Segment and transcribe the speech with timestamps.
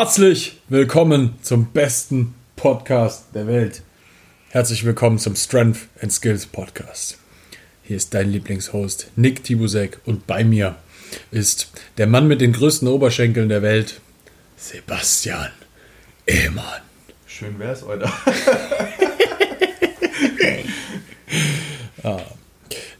[0.00, 3.82] Herzlich willkommen zum besten Podcast der Welt.
[4.48, 7.18] Herzlich willkommen zum Strength and Skills Podcast.
[7.82, 10.76] Hier ist dein Lieblingshost Nick Tibusek und bei mir
[11.30, 14.00] ist der Mann mit den größten Oberschenkeln der Welt,
[14.56, 15.50] Sebastian
[16.26, 16.80] Ehmann.
[17.26, 18.10] Schön wär's, oder?
[22.04, 22.22] ah.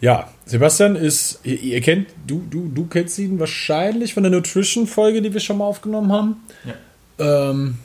[0.03, 5.23] Ja, Sebastian ist, ihr, ihr, kennt, du, du, du kennst ihn wahrscheinlich von der Nutrition-Folge,
[5.23, 6.37] die wir schon mal aufgenommen haben.
[6.67, 6.75] Ja.
[7.21, 7.79] Ähm,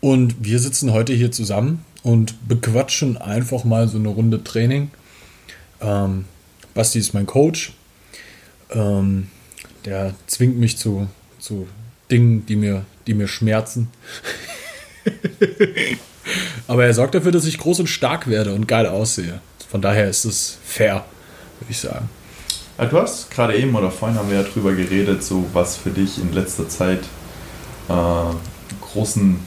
[0.00, 4.90] und wir sitzen heute hier zusammen und bequatschen einfach mal so eine Runde Training.
[5.80, 6.26] Ähm,
[6.74, 7.72] Basti ist mein Coach.
[8.70, 9.28] Ähm,
[9.84, 11.08] der zwingt mich zu,
[11.38, 11.66] zu
[12.10, 13.88] Dingen, die mir, die mir schmerzen.
[16.66, 19.40] Aber er sorgt dafür, dass ich groß und stark werde und geil aussehe.
[19.68, 21.04] Von daher ist es fair,
[21.60, 22.08] würde ich sagen.
[22.78, 25.90] Ja, du hast gerade eben oder vorhin haben wir ja drüber geredet, so was für
[25.90, 27.00] dich in letzter Zeit
[27.88, 29.38] äh, großen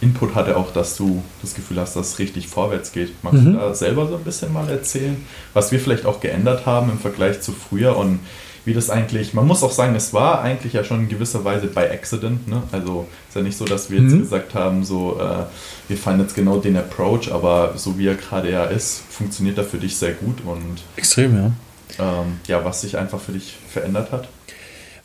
[0.00, 3.12] Input hatte, auch dass du das Gefühl hast, dass es richtig vorwärts geht.
[3.22, 3.52] Magst mhm.
[3.54, 5.16] du da selber so ein bisschen mal erzählen,
[5.54, 8.20] was wir vielleicht auch geändert haben im Vergleich zu früher und
[8.66, 11.68] wie das eigentlich, man muss auch sagen, es war eigentlich ja schon in gewisser Weise
[11.68, 12.48] by accident.
[12.48, 12.64] Ne?
[12.72, 14.22] Also ist ja nicht so, dass wir jetzt mhm.
[14.22, 15.44] gesagt haben, so äh,
[15.86, 19.64] wir fanden jetzt genau den Approach, aber so wie er gerade ja ist, funktioniert er
[19.64, 21.52] für dich sehr gut und extrem, ja.
[22.00, 24.28] Ähm, ja, was sich einfach für dich verändert hat.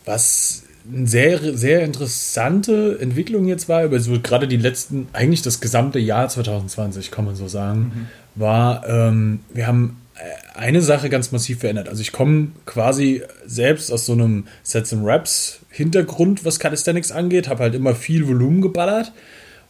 [0.04, 5.60] Was eine sehr, sehr interessante Entwicklung jetzt war, über so gerade die letzten, eigentlich das
[5.60, 8.40] gesamte Jahr 2020, kann man so sagen, mhm.
[8.40, 9.98] war, ähm, wir haben
[10.54, 11.88] eine Sache ganz massiv verändert.
[11.88, 17.48] Also ich komme quasi selbst aus so einem Sets and Raps Hintergrund, was Calisthenics angeht,
[17.48, 19.12] habe halt immer viel Volumen geballert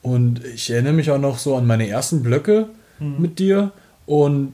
[0.03, 3.21] und ich erinnere mich auch noch so an meine ersten Blöcke mhm.
[3.21, 3.71] mit dir
[4.05, 4.53] und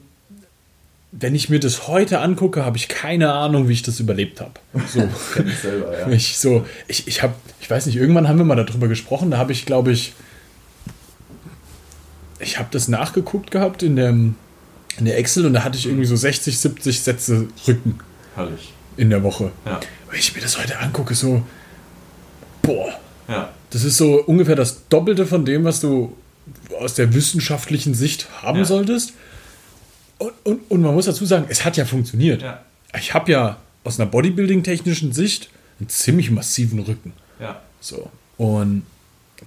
[1.11, 4.53] wenn ich mir das heute angucke, habe ich keine Ahnung, wie ich das überlebt habe.
[4.87, 5.07] So.
[5.45, 6.09] ich selber, ja.
[6.09, 9.37] Ich, so, ich, ich habe, ich weiß nicht, irgendwann haben wir mal darüber gesprochen, da
[9.37, 10.13] habe ich, glaube ich,
[12.39, 14.35] ich habe das nachgeguckt gehabt in dem
[14.97, 17.99] in der Excel und da hatte ich irgendwie so 60, 70 Sätze Rücken.
[18.35, 18.73] Herrlich.
[18.97, 19.51] In der Woche.
[19.65, 19.79] Ja.
[20.09, 21.43] Wenn ich mir das heute angucke, so,
[22.61, 22.99] boah.
[23.27, 23.53] Ja.
[23.69, 26.17] Das ist so ungefähr das Doppelte von dem, was du
[26.79, 28.65] aus der wissenschaftlichen Sicht haben ja.
[28.65, 29.13] solltest.
[30.19, 32.41] Und, und, und, man muss dazu sagen, es hat ja funktioniert.
[32.41, 32.61] Ja.
[32.97, 35.49] Ich habe ja aus einer Bodybuilding-technischen Sicht
[35.79, 37.13] einen ziemlich massiven Rücken.
[37.39, 37.61] Ja.
[37.79, 38.11] So.
[38.37, 38.83] Und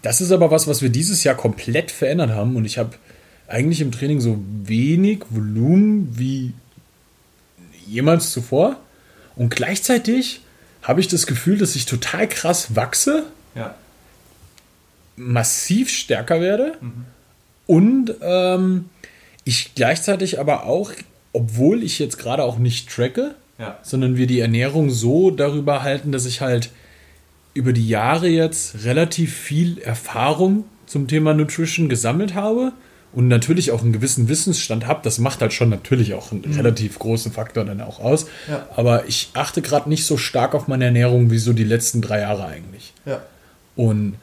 [0.00, 2.56] das ist aber was, was wir dieses Jahr komplett verändert haben.
[2.56, 2.97] Und ich habe
[3.49, 6.55] eigentlich im Training so wenig Volumen wie
[7.87, 8.77] jemals zuvor.
[9.37, 10.41] Und gleichzeitig
[10.82, 13.25] habe ich das Gefühl, dass ich total krass wachse,
[13.55, 13.75] ja.
[15.16, 17.05] massiv stärker werde mhm.
[17.66, 18.91] und ähm,
[19.44, 20.92] ich gleichzeitig aber auch,
[21.32, 23.78] obwohl ich jetzt gerade auch nicht tracke, ja.
[23.82, 26.70] sondern wir die Ernährung so darüber halten, dass ich halt
[27.54, 32.72] über die Jahre jetzt relativ viel Erfahrung zum Thema Nutrition gesammelt habe
[33.12, 36.54] und natürlich auch einen gewissen Wissensstand habe, das macht halt schon natürlich auch einen mhm.
[36.54, 38.26] relativ großen Faktor dann auch aus.
[38.48, 38.66] Ja.
[38.75, 42.20] Aber ich achte gerade nicht so stark auf meine Ernährung wie so die letzten drei
[42.20, 42.94] Jahre eigentlich.
[43.04, 43.22] Ja.
[43.76, 44.14] Und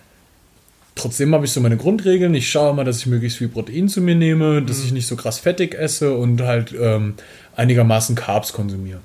[1.00, 2.34] trotzdem habe ich so meine Grundregeln.
[2.36, 4.86] Ich schaue mal, dass ich möglichst viel Protein zu mir nehme, dass mhm.
[4.86, 7.16] ich nicht so krass fettig esse und halt ähm,
[7.56, 9.00] einigermaßen Carbs konsumiere.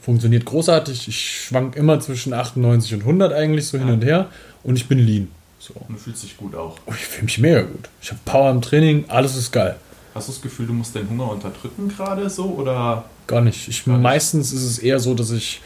[0.00, 1.08] Funktioniert großartig.
[1.08, 3.84] Ich schwank immer zwischen 98 und 100 eigentlich so ja.
[3.84, 4.28] hin und her
[4.62, 5.28] und ich bin lean.
[5.58, 5.74] So.
[5.74, 6.78] Und du fühlst dich gut auch.
[6.86, 7.88] Oh, ich fühle mich mega gut.
[8.00, 9.76] Ich habe Power im Training, alles ist geil.
[10.14, 13.04] Hast du das Gefühl, du musst deinen Hunger unterdrücken gerade so oder?
[13.26, 13.68] Gar nicht.
[13.68, 14.02] Ich, Gar nicht.
[14.02, 15.60] Meistens ist es eher so, dass ich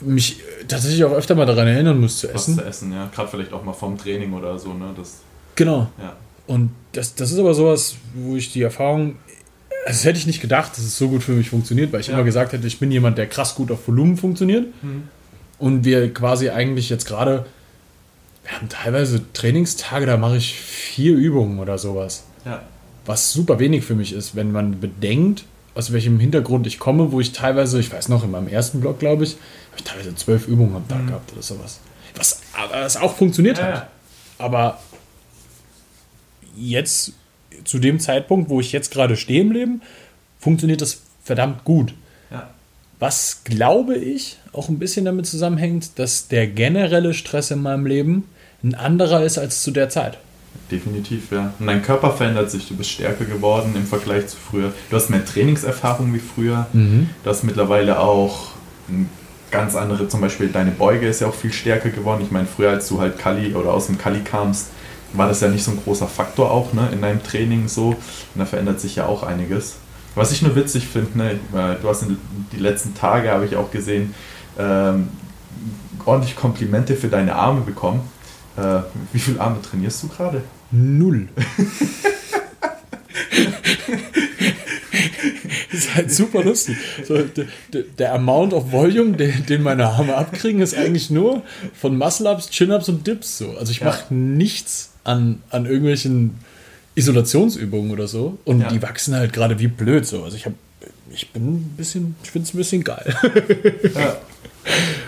[0.00, 2.56] mich tatsächlich auch öfter mal daran erinnern muss zu essen.
[2.56, 3.10] Was zu essen, ja.
[3.14, 4.90] Gerade vielleicht auch mal vom Training oder so, ne?
[4.96, 5.20] Das,
[5.54, 5.88] genau.
[5.98, 6.16] Ja.
[6.46, 9.16] Und das, das ist aber sowas, wo ich die Erfahrung,
[9.86, 12.08] also das hätte ich nicht gedacht, dass es so gut für mich funktioniert, weil ich
[12.08, 12.14] ja.
[12.14, 14.66] immer gesagt hätte, ich bin jemand, der krass gut auf Volumen funktioniert.
[14.82, 15.08] Mhm.
[15.58, 17.46] Und wir quasi eigentlich jetzt gerade
[18.44, 22.24] wir haben teilweise Trainingstage, da mache ich vier Übungen oder sowas.
[22.44, 22.62] Ja.
[23.06, 25.44] Was super wenig für mich ist, wenn man bedenkt,
[25.74, 28.98] aus welchem Hintergrund ich komme, wo ich teilweise, ich weiß noch, in meinem ersten Blog,
[28.98, 29.36] glaube ich,
[29.78, 31.06] ich teilweise zwölf Übungen am Tag mhm.
[31.08, 31.80] gehabt oder sowas.
[32.16, 32.40] Was,
[32.70, 33.74] was auch funktioniert ja, hat.
[33.74, 33.88] Ja.
[34.38, 34.80] Aber
[36.56, 37.12] jetzt,
[37.64, 39.82] zu dem Zeitpunkt, wo ich jetzt gerade stehe im Leben,
[40.38, 41.94] funktioniert das verdammt gut.
[42.30, 42.50] Ja.
[42.98, 48.28] Was, glaube ich, auch ein bisschen damit zusammenhängt, dass der generelle Stress in meinem Leben
[48.62, 50.18] ein anderer ist als zu der Zeit.
[50.70, 51.52] Definitiv, ja.
[51.58, 54.72] Und dein Körper verändert sich, du bist stärker geworden im Vergleich zu früher.
[54.88, 56.66] Du hast mehr Trainingserfahrung wie früher.
[56.72, 57.10] Mhm.
[57.22, 58.52] Du hast mittlerweile auch
[59.54, 62.22] ganz andere, zum Beispiel deine Beuge ist ja auch viel stärker geworden.
[62.24, 64.66] Ich meine, früher, als du halt Kali oder aus dem Kali kamst,
[65.12, 67.90] war das ja nicht so ein großer Faktor auch ne, in deinem Training so.
[67.90, 67.96] Und
[68.34, 69.76] da verändert sich ja auch einiges.
[70.16, 72.18] Was ich nur witzig finde, ne, äh, du hast in
[72.50, 74.12] die letzten Tage, habe ich auch gesehen,
[74.58, 75.08] ähm,
[76.04, 78.00] ordentlich Komplimente für deine Arme bekommen
[78.56, 80.42] Äh, wie viele Arme trainierst du gerade?
[80.70, 81.28] Null.
[85.84, 86.76] ist halt super lustig.
[87.06, 87.18] So,
[87.98, 91.42] der, Amount of Volume, den, den, meine Arme abkriegen, ist eigentlich nur
[91.74, 93.56] von Muscle-Ups, Chin-Ups und Dips so.
[93.58, 93.86] Also ich ja.
[93.86, 96.36] mache nichts an, an irgendwelchen
[96.94, 98.38] Isolationsübungen oder so.
[98.44, 98.68] Und ja.
[98.68, 100.24] die wachsen halt gerade wie blöd so.
[100.24, 100.56] Also ich habe
[101.10, 103.16] ich bin ein bisschen, ich finde es ein bisschen geil.
[103.94, 104.16] ja.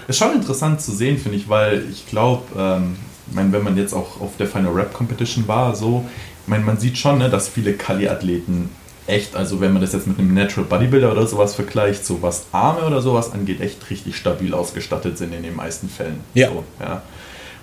[0.07, 2.97] Ist schon interessant zu sehen, finde ich, weil ich glaube, ähm,
[3.33, 6.05] wenn man jetzt auch auf der Final Rap Competition war, so,
[6.43, 8.69] ich mein, man sieht schon, ne, dass viele Kali-Athleten
[9.07, 12.47] echt, also wenn man das jetzt mit einem Natural Bodybuilder oder sowas vergleicht, so was
[12.53, 16.21] Arme oder sowas angeht, echt richtig stabil ausgestattet sind in den meisten Fällen.
[16.35, 16.49] Ja.
[16.49, 17.03] So, ja.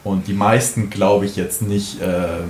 [0.03, 2.43] Und die meisten, glaube ich, jetzt nicht äh,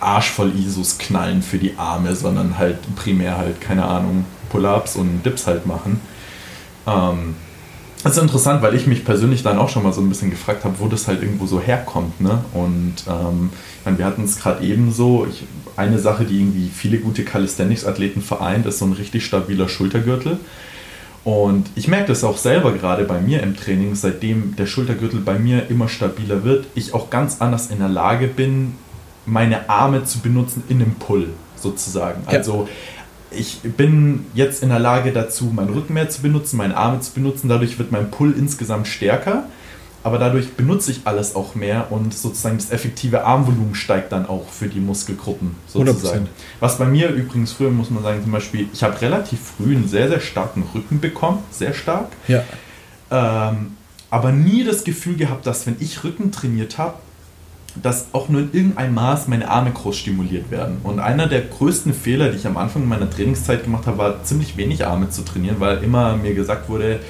[0.00, 5.46] arschvoll ISOs knallen für die Arme, sondern halt primär halt, keine Ahnung, Pull-ups und Dips
[5.46, 6.00] halt machen.
[6.86, 7.36] Ähm,
[8.02, 10.64] das ist interessant, weil ich mich persönlich dann auch schon mal so ein bisschen gefragt
[10.64, 12.20] habe, wo das halt irgendwo so herkommt.
[12.20, 12.44] Ne?
[12.54, 13.50] Und ähm,
[13.84, 15.44] wir hatten es gerade eben so, ich,
[15.78, 20.38] eine Sache, die irgendwie viele gute Calisthenics-Athleten vereint, ist so ein richtig stabiler Schultergürtel.
[21.24, 25.38] Und ich merke das auch selber gerade bei mir im Training, seitdem der Schultergürtel bei
[25.38, 28.74] mir immer stabiler wird, ich auch ganz anders in der Lage bin,
[29.26, 32.22] meine Arme zu benutzen in einem Pull sozusagen.
[32.26, 32.38] Ja.
[32.38, 32.68] Also
[33.30, 37.12] ich bin jetzt in der Lage dazu, meinen Rücken mehr zu benutzen, meine Arme zu
[37.12, 37.48] benutzen.
[37.48, 39.44] Dadurch wird mein Pull insgesamt stärker.
[40.04, 44.48] Aber dadurch benutze ich alles auch mehr und sozusagen das effektive Armvolumen steigt dann auch
[44.48, 46.26] für die Muskelgruppen sozusagen.
[46.26, 46.28] 100%.
[46.60, 49.88] Was bei mir übrigens früher, muss man sagen, zum Beispiel, ich habe relativ früh einen
[49.88, 52.08] sehr, sehr starken Rücken bekommen, sehr stark.
[52.28, 52.44] Ja.
[53.10, 53.76] Ähm,
[54.10, 56.94] aber nie das Gefühl gehabt, dass wenn ich Rücken trainiert habe,
[57.82, 60.78] dass auch nur in irgendeinem Maß meine Arme groß stimuliert werden.
[60.82, 64.56] Und einer der größten Fehler, die ich am Anfang meiner Trainingszeit gemacht habe, war ziemlich
[64.56, 67.00] wenig Arme zu trainieren, weil immer mir gesagt wurde,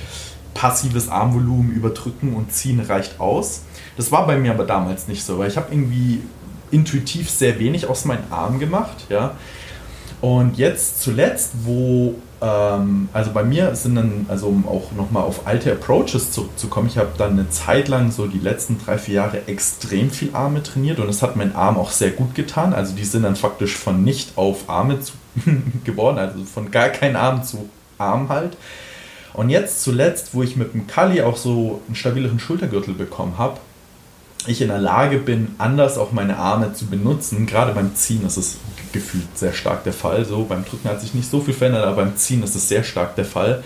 [0.58, 3.62] passives Armvolumen überdrücken und ziehen reicht aus.
[3.96, 6.20] Das war bei mir aber damals nicht so, weil ich habe irgendwie
[6.72, 9.36] intuitiv sehr wenig aus meinen Armen gemacht, ja.
[10.20, 15.46] Und jetzt zuletzt, wo ähm, also bei mir sind dann, also um auch nochmal auf
[15.46, 19.46] alte Approaches zurückzukommen, ich habe dann eine Zeit lang, so die letzten drei, vier Jahre,
[19.46, 22.74] extrem viel Arme trainiert und es hat meinen Arm auch sehr gut getan.
[22.74, 25.12] Also die sind dann faktisch von nicht auf Arme zu,
[25.84, 28.56] geworden, also von gar keinen Arm zu Arm halt.
[29.38, 33.60] Und jetzt zuletzt, wo ich mit dem Kali auch so einen stabileren Schultergürtel bekommen habe,
[34.48, 37.46] ich in der Lage bin, anders auch meine Arme zu benutzen.
[37.46, 38.56] Gerade beim Ziehen ist es
[38.90, 40.24] gefühlt sehr stark der Fall.
[40.24, 42.82] So beim Drücken hat sich nicht so viel verändert, aber beim Ziehen ist es sehr
[42.82, 43.62] stark der Fall.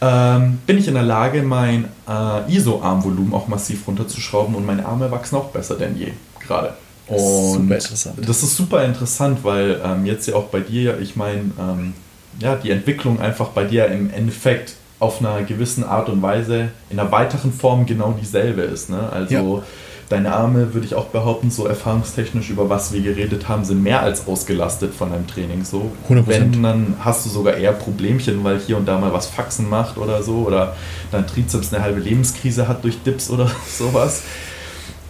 [0.00, 5.10] Ähm, bin ich in der Lage, mein äh, ISO-Armvolumen auch massiv runterzuschrauben und meine Arme
[5.10, 6.74] wachsen auch besser denn je gerade.
[7.08, 8.14] Und super interessant.
[8.24, 11.94] das ist super interessant, weil ähm, jetzt ja auch bei dir, ich meine, ähm,
[12.40, 16.98] ja, die Entwicklung einfach bei dir im Endeffekt auf einer gewissen Art und Weise in
[16.98, 18.90] einer weiteren Form genau dieselbe ist.
[18.90, 19.08] Ne?
[19.12, 19.62] Also ja.
[20.08, 24.02] deine Arme, würde ich auch behaupten, so erfahrungstechnisch, über was wir geredet haben, sind mehr
[24.02, 25.64] als ausgelastet von deinem Training.
[25.64, 25.92] So.
[26.08, 26.26] 100%.
[26.26, 29.98] Wenn, dann hast du sogar eher Problemchen, weil hier und da mal was Faxen macht
[29.98, 30.74] oder so oder
[31.12, 34.22] dein Trizeps eine halbe Lebenskrise hat durch Dips oder sowas.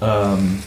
[0.03, 0.63] Ähm,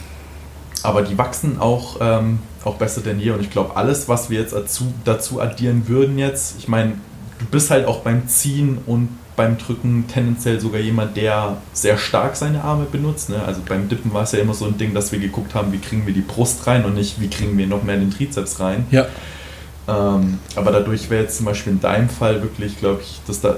[0.82, 4.40] aber die wachsen auch, ähm, auch besser denn je und ich glaube, alles, was wir
[4.40, 6.92] jetzt dazu, dazu addieren würden jetzt, ich meine,
[7.38, 12.36] du bist halt auch beim Ziehen und beim Drücken tendenziell sogar jemand, der sehr stark
[12.36, 13.30] seine Arme benutzt.
[13.30, 13.42] Ne?
[13.44, 15.78] Also beim Dippen war es ja immer so ein Ding, dass wir geguckt haben, wie
[15.78, 18.86] kriegen wir die Brust rein und nicht, wie kriegen wir noch mehr den Trizeps rein.
[18.90, 19.06] Ja.
[19.88, 23.56] Ähm, aber dadurch wäre jetzt zum Beispiel in deinem Fall wirklich, glaube ich, das, da,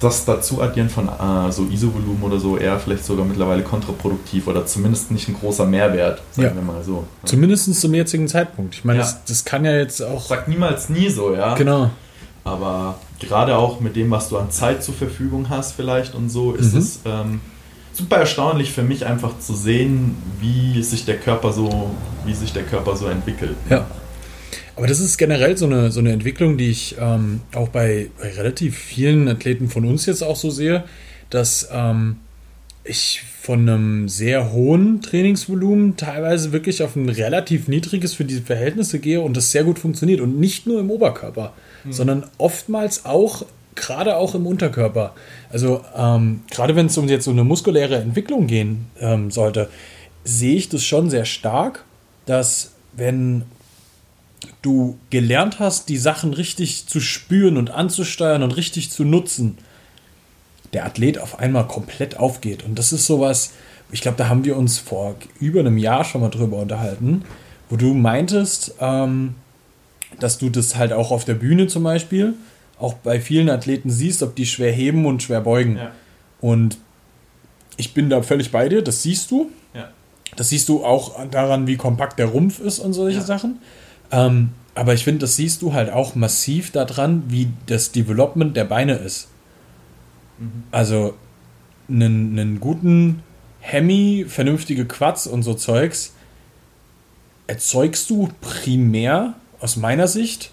[0.00, 4.66] das dazu addieren von äh, so ISO-Volumen oder so eher vielleicht sogar mittlerweile kontraproduktiv oder
[4.66, 6.54] zumindest nicht ein großer Mehrwert, sagen ja.
[6.54, 7.04] wir mal so.
[7.24, 8.74] Zumindest zum jetzigen Zeitpunkt.
[8.74, 9.04] Ich meine, ja.
[9.04, 10.26] das, das, kann ja jetzt auch.
[10.26, 11.54] Sagt niemals nie so, ja.
[11.54, 11.90] Genau.
[12.44, 16.52] Aber gerade auch mit dem, was du an Zeit zur Verfügung hast, vielleicht und so,
[16.52, 16.78] ist mhm.
[16.78, 17.40] es ähm,
[17.92, 21.90] super erstaunlich für mich einfach zu sehen, wie sich der Körper so,
[22.24, 23.56] wie sich der Körper so entwickelt.
[23.70, 23.86] Ja.
[24.76, 28.30] Aber das ist generell so eine, so eine Entwicklung, die ich ähm, auch bei, bei,
[28.32, 30.84] relativ vielen Athleten von uns jetzt auch so sehe,
[31.30, 32.16] dass ähm,
[32.84, 38.98] ich von einem sehr hohen Trainingsvolumen teilweise wirklich auf ein relativ niedriges für diese Verhältnisse
[38.98, 40.20] gehe und das sehr gut funktioniert.
[40.20, 41.54] Und nicht nur im Oberkörper,
[41.84, 41.92] mhm.
[41.92, 45.14] sondern oftmals auch, gerade auch im Unterkörper.
[45.50, 49.70] Also ähm, gerade wenn es um jetzt so eine muskuläre Entwicklung gehen ähm, sollte,
[50.24, 51.84] sehe ich das schon sehr stark,
[52.26, 53.44] dass wenn
[54.62, 59.58] du gelernt hast, die Sachen richtig zu spüren und anzusteuern und richtig zu nutzen,
[60.72, 62.64] der Athlet auf einmal komplett aufgeht.
[62.64, 63.52] Und das ist sowas,
[63.92, 67.24] ich glaube, da haben wir uns vor über einem Jahr schon mal drüber unterhalten,
[67.70, 69.34] wo du meintest, ähm,
[70.18, 72.34] dass du das halt auch auf der Bühne zum Beispiel
[72.78, 75.76] auch bei vielen Athleten siehst, ob die schwer heben und schwer beugen.
[75.76, 75.92] Ja.
[76.40, 76.78] Und
[77.76, 79.50] ich bin da völlig bei dir, das siehst du.
[79.74, 79.88] Ja.
[80.36, 83.24] Das siehst du auch daran, wie kompakt der Rumpf ist und solche ja.
[83.24, 83.58] Sachen.
[84.10, 88.64] Ähm, aber ich finde, das siehst du halt auch massiv daran, wie das Development der
[88.64, 89.28] Beine ist.
[90.38, 90.64] Mhm.
[90.70, 91.14] Also
[91.88, 93.22] einen, einen guten
[93.60, 96.12] Hemi, vernünftige Quads und so Zeugs
[97.46, 100.50] erzeugst du primär aus meiner Sicht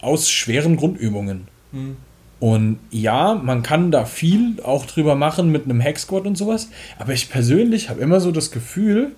[0.00, 1.48] aus schweren Grundübungen.
[1.72, 1.96] Mhm.
[2.40, 7.12] Und ja, man kann da viel auch drüber machen mit einem Hacksquat und sowas, aber
[7.12, 9.14] ich persönlich habe immer so das Gefühl,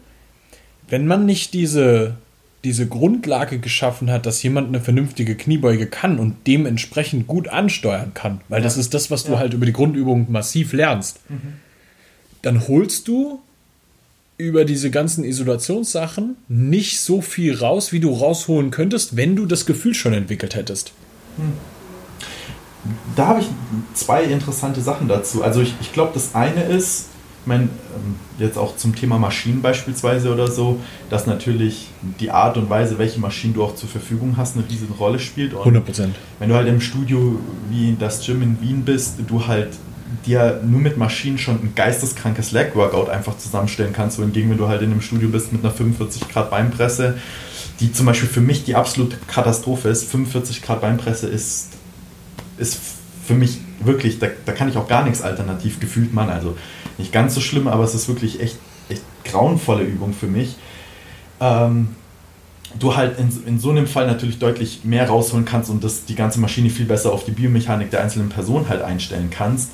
[0.88, 2.16] wenn man nicht diese,
[2.64, 8.40] diese Grundlage geschaffen hat, dass jemand eine vernünftige Kniebeuge kann und dementsprechend gut ansteuern kann,
[8.48, 8.64] weil ja.
[8.64, 9.38] das ist das, was du ja.
[9.38, 11.54] halt über die Grundübung massiv lernst, mhm.
[12.42, 13.40] dann holst du
[14.38, 19.66] über diese ganzen Isolationssachen nicht so viel raus, wie du rausholen könntest, wenn du das
[19.66, 20.92] Gefühl schon entwickelt hättest.
[21.36, 21.52] Hm.
[23.14, 23.46] Da habe ich
[23.94, 25.44] zwei interessante Sachen dazu.
[25.44, 27.10] Also ich, ich glaube, das eine ist,
[27.42, 30.78] ich meine, ähm, jetzt auch zum Thema Maschinen beispielsweise oder so,
[31.10, 31.88] dass natürlich
[32.20, 35.52] die Art und Weise, welche Maschinen du auch zur Verfügung hast, eine riesige Rolle spielt.
[35.52, 36.14] Und 100 Prozent.
[36.38, 39.70] Wenn du halt im Studio wie das Gym in Wien bist, du halt
[40.24, 44.82] dir nur mit Maschinen schon ein geisteskrankes Leg-Workout einfach zusammenstellen kannst, wohingegen, wenn du halt
[44.82, 47.18] in einem Studio bist mit einer 45 Grad Beinpresse,
[47.80, 50.08] die zum Beispiel für mich die absolute Katastrophe ist.
[50.08, 51.70] 45 Grad Beinpresse ist,
[52.58, 52.78] ist
[53.24, 56.30] für mich wirklich, da, da kann ich auch gar nichts alternativ gefühlt machen.
[56.30, 56.56] Also
[56.98, 58.56] nicht ganz so schlimm, aber es ist wirklich echt,
[58.88, 60.56] echt grauenvolle Übung für mich.
[61.40, 61.88] Ähm,
[62.78, 66.14] du halt in, in so einem Fall natürlich deutlich mehr rausholen kannst und das, die
[66.14, 69.70] ganze Maschine viel besser auf die Biomechanik der einzelnen Person halt einstellen kannst.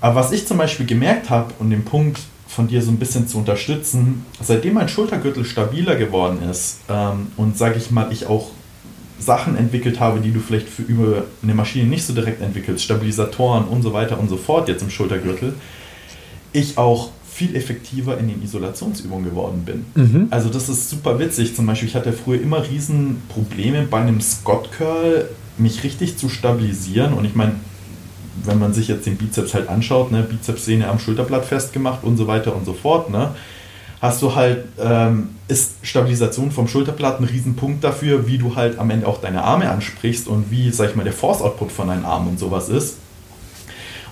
[0.00, 3.28] Aber was ich zum Beispiel gemerkt habe und den Punkt von dir so ein bisschen
[3.28, 8.50] zu unterstützen, seitdem mein Schultergürtel stabiler geworden ist ähm, und sage ich mal, ich auch
[9.18, 13.64] Sachen entwickelt habe, die du vielleicht für über eine Maschine nicht so direkt entwickelst, Stabilisatoren
[13.64, 15.54] und so weiter und so fort jetzt im Schultergürtel,
[16.52, 19.84] ich auch viel effektiver in den Isolationsübungen geworden bin.
[19.94, 20.26] Mhm.
[20.30, 21.54] Also das ist super witzig.
[21.54, 26.28] Zum Beispiel, ich hatte früher immer riesen Probleme bei einem Scott Curl, mich richtig zu
[26.28, 27.12] stabilisieren.
[27.12, 27.52] Und ich meine,
[28.44, 32.26] wenn man sich jetzt den Bizeps halt anschaut, ne, Bizepssehne am Schulterblatt festgemacht und so
[32.26, 33.34] weiter und so fort, ne,
[34.00, 38.90] hast du halt, ähm, ist Stabilisation vom Schulterblatt ein Riesenpunkt dafür, wie du halt am
[38.90, 42.28] Ende auch deine Arme ansprichst und wie, sag ich mal, der Force-Output von deinen Armen
[42.28, 42.98] und sowas ist.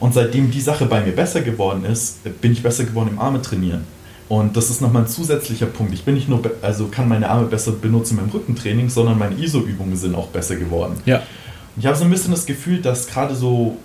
[0.00, 3.40] Und seitdem die Sache bei mir besser geworden ist, bin ich besser geworden im Arme
[3.40, 3.84] trainieren.
[4.28, 5.94] Und das ist nochmal ein zusätzlicher Punkt.
[5.94, 9.96] Ich bin nicht nur, also kann meine Arme besser benutzen beim Rückentraining, sondern meine ISO-Übungen
[9.96, 11.00] sind auch besser geworden.
[11.06, 11.18] Ja.
[11.18, 13.76] Und ich habe so ein bisschen das Gefühl, dass gerade so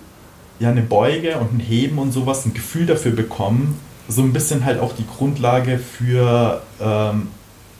[0.58, 3.78] ja, eine Beuge und ein Heben und sowas ein Gefühl dafür bekommen,
[4.08, 7.28] so ein bisschen halt auch die Grundlage für ähm,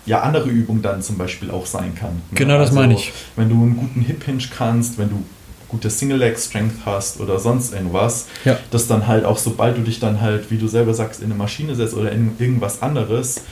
[0.07, 2.14] ja, andere Übungen dann zum Beispiel auch sein kann.
[2.14, 2.35] Ne?
[2.35, 3.12] Genau das also, meine ich.
[3.37, 5.25] Wenn du einen guten Hip Hinge kannst, wenn du
[5.69, 8.59] gute Single Leg Strength hast oder sonst irgendwas, ja.
[8.71, 11.35] dass dann halt auch sobald du dich dann halt, wie du selber sagst, in eine
[11.35, 13.43] Maschine setzt oder in irgendwas anderes,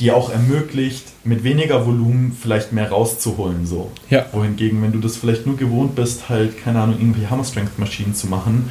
[0.00, 3.66] die auch ermöglicht, mit weniger Volumen vielleicht mehr rauszuholen.
[3.66, 3.90] So.
[4.10, 4.26] Ja.
[4.32, 8.14] Wohingegen, wenn du das vielleicht nur gewohnt bist, halt, keine Ahnung, irgendwie Hammer Strength Maschinen
[8.14, 8.70] zu machen,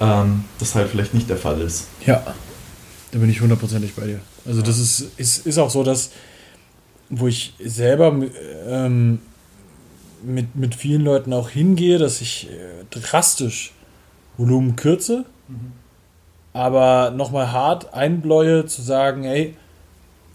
[0.00, 1.86] ähm, das halt vielleicht nicht der Fall ist.
[2.04, 2.22] Ja,
[3.12, 4.20] da bin ich hundertprozentig bei dir.
[4.44, 4.66] Also ja.
[4.66, 6.10] das ist, ist, ist auch so, dass,
[7.10, 8.16] wo ich selber
[8.66, 9.20] ähm,
[10.24, 13.72] mit, mit vielen Leuten auch hingehe, dass ich äh, drastisch
[14.38, 15.72] Volumen kürze, mhm.
[16.54, 19.54] aber nochmal hart einbläue, zu sagen, ey,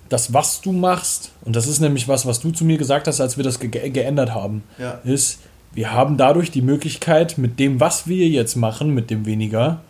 [0.09, 3.19] das, was du machst, und das ist nämlich was, was du zu mir gesagt hast,
[3.19, 5.01] als wir das ge geändert haben, ja.
[5.03, 5.39] ist,
[5.73, 9.81] wir haben dadurch die Möglichkeit, mit dem, was wir jetzt machen, mit dem weniger,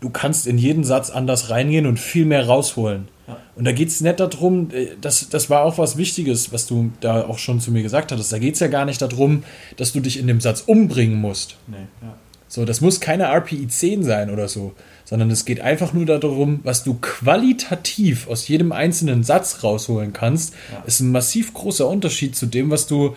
[0.00, 3.08] du kannst in jeden Satz anders reingehen und viel mehr rausholen.
[3.26, 3.36] Ja.
[3.56, 6.90] Und da geht es nicht darum, äh, das, das war auch was Wichtiges, was du
[7.00, 8.32] da auch schon zu mir gesagt hattest.
[8.32, 9.44] Da geht es ja gar nicht darum,
[9.76, 11.56] dass du dich in dem Satz umbringen musst.
[11.66, 12.14] Nee, ja.
[12.50, 14.72] So, das muss keine RPI 10 sein oder so,
[15.04, 20.54] sondern es geht einfach nur darum, was du qualitativ aus jedem einzelnen Satz rausholen kannst,
[20.72, 20.82] ja.
[20.86, 23.14] ist ein massiv großer Unterschied zu dem, was du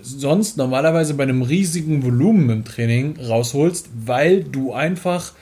[0.00, 5.32] sonst normalerweise bei einem riesigen Volumen im Training rausholst, weil du einfach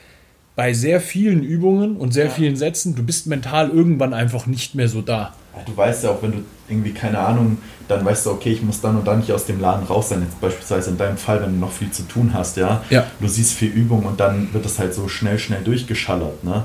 [0.57, 2.31] bei sehr vielen Übungen und sehr ja.
[2.31, 5.35] vielen Sätzen, du bist mental irgendwann einfach nicht mehr so da.
[5.67, 6.37] Du weißt ja auch, wenn du
[6.67, 9.61] irgendwie, keine Ahnung, dann weißt du, okay, ich muss dann und dann nicht aus dem
[9.61, 10.23] Laden raus sein.
[10.23, 12.81] Jetzt beispielsweise in deinem Fall, wenn du noch viel zu tun hast, ja.
[12.89, 13.05] ja.
[13.19, 16.63] Du siehst viel Übung und dann wird das halt so schnell, schnell durchgeschallert, ne.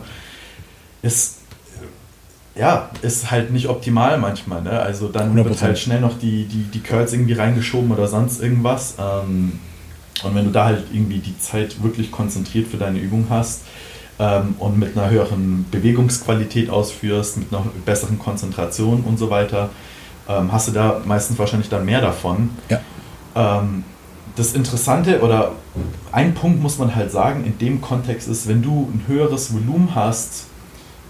[1.03, 1.41] Ist,
[2.55, 4.81] ja, ist halt nicht optimal manchmal, ne.
[4.81, 5.45] Also dann 100%.
[5.45, 8.95] wird halt schnell noch die, die, die Curls irgendwie reingeschoben oder sonst irgendwas.
[8.99, 9.61] Ähm,
[10.25, 13.63] und wenn du da halt irgendwie die Zeit wirklich konzentriert für deine Übung hast,
[14.19, 19.71] ähm, und mit einer höheren Bewegungsqualität ausführst, mit einer besseren Konzentration und so weiter,
[20.29, 22.51] ähm, hast du da meistens wahrscheinlich dann mehr davon.
[22.69, 22.81] Ja.
[23.35, 23.85] Ähm,
[24.37, 25.53] das Interessante oder
[26.13, 29.95] ein Punkt muss man halt sagen in dem Kontext ist, wenn du ein höheres Volumen
[29.95, 30.47] hast,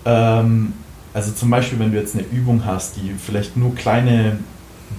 [0.05, 0.73] ähm,
[1.15, 4.39] also zum Beispiel, wenn du jetzt eine Übung hast, die vielleicht nur kleine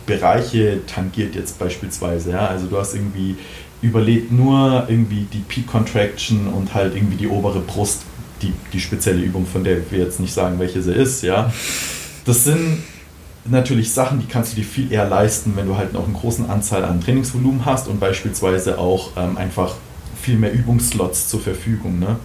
[0.06, 3.38] Bereiche tangiert jetzt beispielsweise, ja, also du hast irgendwie
[3.84, 8.04] überlebt nur irgendwie die Peak Contraction und halt irgendwie die obere Brust,
[8.42, 11.52] die, die spezielle Übung, von der wir jetzt nicht sagen, welche sie ist, ja.
[12.26, 12.84] Das sind
[13.46, 16.48] natürlich Sachen, die kannst du dir viel eher leisten, wenn du halt noch eine große
[16.48, 19.76] Anzahl an Trainingsvolumen hast und beispielsweise auch ähm, einfach
[20.22, 22.00] viel mehr Übungsslots zur Verfügung.
[22.00, 22.16] Ne?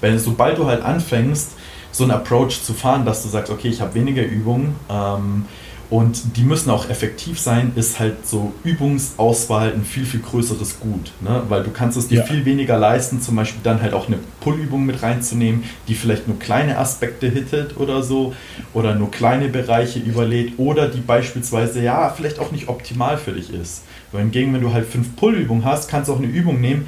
[0.00, 1.52] Weil sobald du halt anfängst,
[1.92, 5.44] so einen Approach zu fahren, dass du sagst, okay, ich habe weniger Übungen, ähm,
[5.90, 11.12] und die müssen auch effektiv sein, ist halt so Übungsauswahl ein viel, viel größeres Gut.
[11.20, 11.42] Ne?
[11.48, 12.24] Weil du kannst es dir ja.
[12.24, 16.38] viel weniger leisten, zum Beispiel dann halt auch eine Pull-Übung mit reinzunehmen, die vielleicht nur
[16.38, 18.34] kleine Aspekte hittet oder so,
[18.72, 23.52] oder nur kleine Bereiche überlädt, oder die beispielsweise ja vielleicht auch nicht optimal für dich
[23.52, 23.82] ist.
[24.12, 26.86] Wohingegen, wenn du halt fünf Pull-Übungen hast, kannst du auch eine Übung nehmen,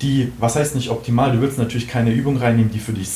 [0.00, 3.08] die, was heißt nicht optimal, du willst natürlich keine Übung reinnehmen, die für dich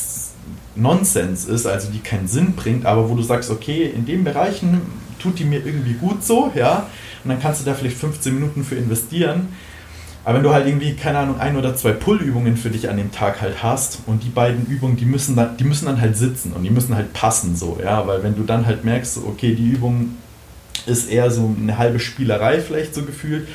[0.77, 4.83] Nonsens ist, also die keinen Sinn bringt, aber wo du sagst, okay, in den Bereichen
[5.19, 6.87] tut die mir irgendwie gut so, ja,
[7.25, 9.49] und dann kannst du da vielleicht 15 Minuten für investieren.
[10.25, 13.13] Aber wenn du halt irgendwie, keine Ahnung, ein oder zwei Pull-Übungen für dich an dem
[13.13, 16.53] Tag halt hast und die beiden Übungen, die müssen dann, die müssen dann halt sitzen
[16.53, 19.71] und die müssen halt passen so, ja, weil wenn du dann halt merkst, okay, die
[19.71, 20.17] Übung
[20.87, 23.47] ist eher so eine halbe Spielerei vielleicht so gefühlt,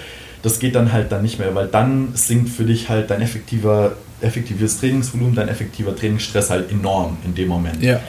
[0.44, 3.94] das geht dann halt dann nicht mehr, weil dann sinkt für dich halt dein effektiver,
[4.22, 7.84] effektives Trainingsvolumen, dein effektiver Trainingsstress halt enorm in dem Moment.
[7.84, 8.00] Ja.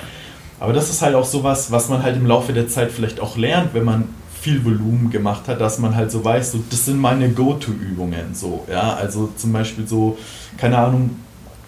[0.62, 3.36] Aber das ist halt auch sowas, was man halt im Laufe der Zeit vielleicht auch
[3.36, 4.04] lernt, wenn man
[4.40, 8.34] viel Volumen gemacht hat, dass man halt so weiß, so, das sind meine Go-To-Übungen.
[8.34, 8.94] So, ja?
[8.94, 10.18] Also zum Beispiel so,
[10.58, 11.16] keine Ahnung,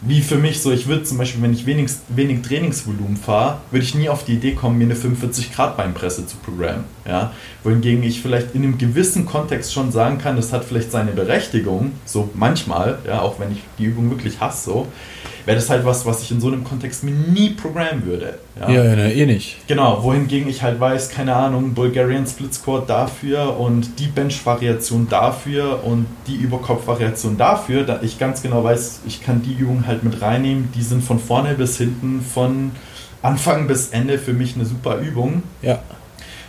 [0.01, 3.85] wie für mich so, ich würde zum Beispiel, wenn ich wenig, wenig Trainingsvolumen fahre, würde
[3.85, 6.85] ich nie auf die Idee kommen, mir eine 45 Grad Beinpresse zu programmen.
[7.05, 7.33] Ja?
[7.65, 11.91] Wohingegen ich vielleicht in einem gewissen Kontext schon sagen kann, das hat vielleicht seine Berechtigung,
[12.05, 14.87] so manchmal, ja, auch wenn ich die Übung wirklich hasse, so,
[15.45, 18.39] wäre das halt was, was ich in so einem Kontext mir nie programmen würde.
[18.61, 19.67] Ja, ja, ja eh nicht.
[19.67, 25.85] Genau, wohingegen ich halt weiß, keine Ahnung, Bulgarian Split Squat dafür und die Bench-Variation dafür
[25.85, 30.21] und die Überkopf-Variation dafür, da ich ganz genau weiß, ich kann die Übungen halt mit
[30.23, 32.73] reinnehmen, die sind von vorne bis hinten, von
[33.23, 35.43] Anfang bis Ende für mich eine super Übung.
[35.63, 35.81] Ja.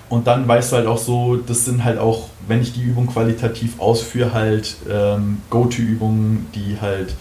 [0.07, 3.07] Und dann weißt du halt auch so, das sind halt auch, wenn ich die Übung
[3.07, 7.15] qualitativ ausführe, halt ähm, Go-To-Übungen, die halt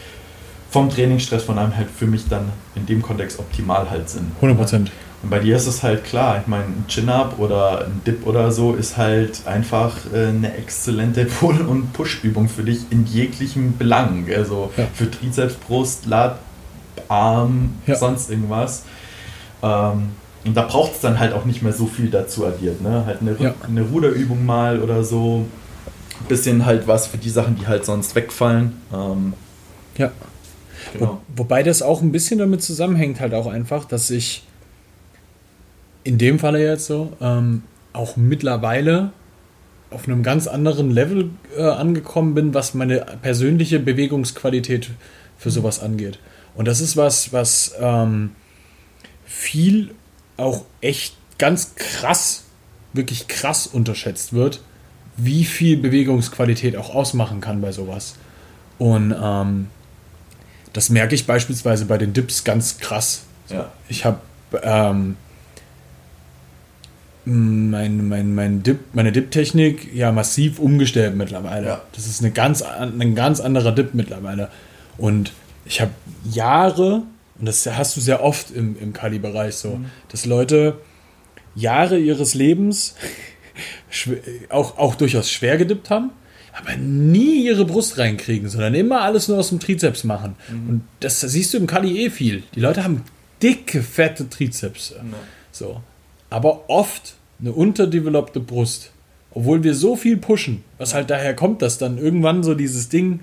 [0.74, 4.32] vom Trainingsstress von einem halt für mich dann in dem Kontext optimal halt sind.
[4.38, 4.90] 100 Prozent.
[5.22, 8.50] Und bei dir ist es halt klar, ich meine, ein Chin-Up oder ein Dip oder
[8.50, 14.26] so ist halt einfach äh, eine exzellente Pull- und Push-Übung für dich in jeglichem Belang.
[14.34, 14.88] Also ja.
[14.92, 16.40] für Trizeps, Brust, Lat,
[17.06, 17.94] Arm, ja.
[17.94, 18.82] sonst irgendwas.
[19.62, 20.08] Ähm,
[20.44, 22.80] und da braucht es dann halt auch nicht mehr so viel dazu addiert.
[22.80, 23.04] Ne?
[23.06, 23.54] Halt eine, ja.
[23.62, 25.46] eine Ruderübung mal oder so.
[26.26, 28.82] Bisschen halt was für die Sachen, die halt sonst wegfallen.
[28.92, 29.34] Ähm,
[29.96, 30.10] ja.
[30.94, 31.20] Genau.
[31.28, 34.44] Wo, wobei das auch ein bisschen damit zusammenhängt, halt auch einfach, dass ich
[36.04, 39.12] in dem Falle jetzt so ähm, auch mittlerweile
[39.90, 44.90] auf einem ganz anderen Level äh, angekommen bin, was meine persönliche Bewegungsqualität
[45.36, 46.18] für sowas angeht.
[46.54, 48.30] Und das ist was, was ähm,
[49.24, 49.90] viel
[50.36, 52.44] auch echt ganz krass,
[52.92, 54.60] wirklich krass unterschätzt wird,
[55.16, 58.14] wie viel Bewegungsqualität auch ausmachen kann bei sowas.
[58.78, 59.68] Und ähm,
[60.74, 63.22] das merke ich beispielsweise bei den Dips ganz krass.
[63.48, 63.72] Ja.
[63.88, 64.18] Ich habe
[64.62, 65.16] ähm,
[67.24, 71.66] mein, mein, mein Dip, meine Dip-Technik ja massiv umgestellt mittlerweile.
[71.66, 71.82] Ja.
[71.92, 74.50] Das ist eine ganz, ein ganz anderer Dip mittlerweile.
[74.98, 75.32] Und
[75.64, 75.92] ich habe
[76.28, 77.04] Jahre,
[77.38, 79.86] und das hast du sehr oft im, im Kali-Bereich so, mhm.
[80.08, 80.80] dass Leute
[81.54, 82.96] Jahre ihres Lebens
[84.48, 86.10] auch, auch durchaus schwer gedippt haben
[86.56, 90.36] aber nie ihre Brust reinkriegen, sondern immer alles nur aus dem Trizeps machen.
[90.48, 90.68] Mhm.
[90.68, 92.44] Und das siehst du im Kali eh viel.
[92.54, 93.02] Die Leute haben
[93.42, 94.94] dicke, fette Trizeps.
[95.02, 95.14] Mhm.
[95.50, 95.80] So.
[96.30, 98.92] Aber oft eine unterdevelopte Brust.
[99.32, 103.20] Obwohl wir so viel pushen, was halt daher kommt, dass dann irgendwann so dieses Ding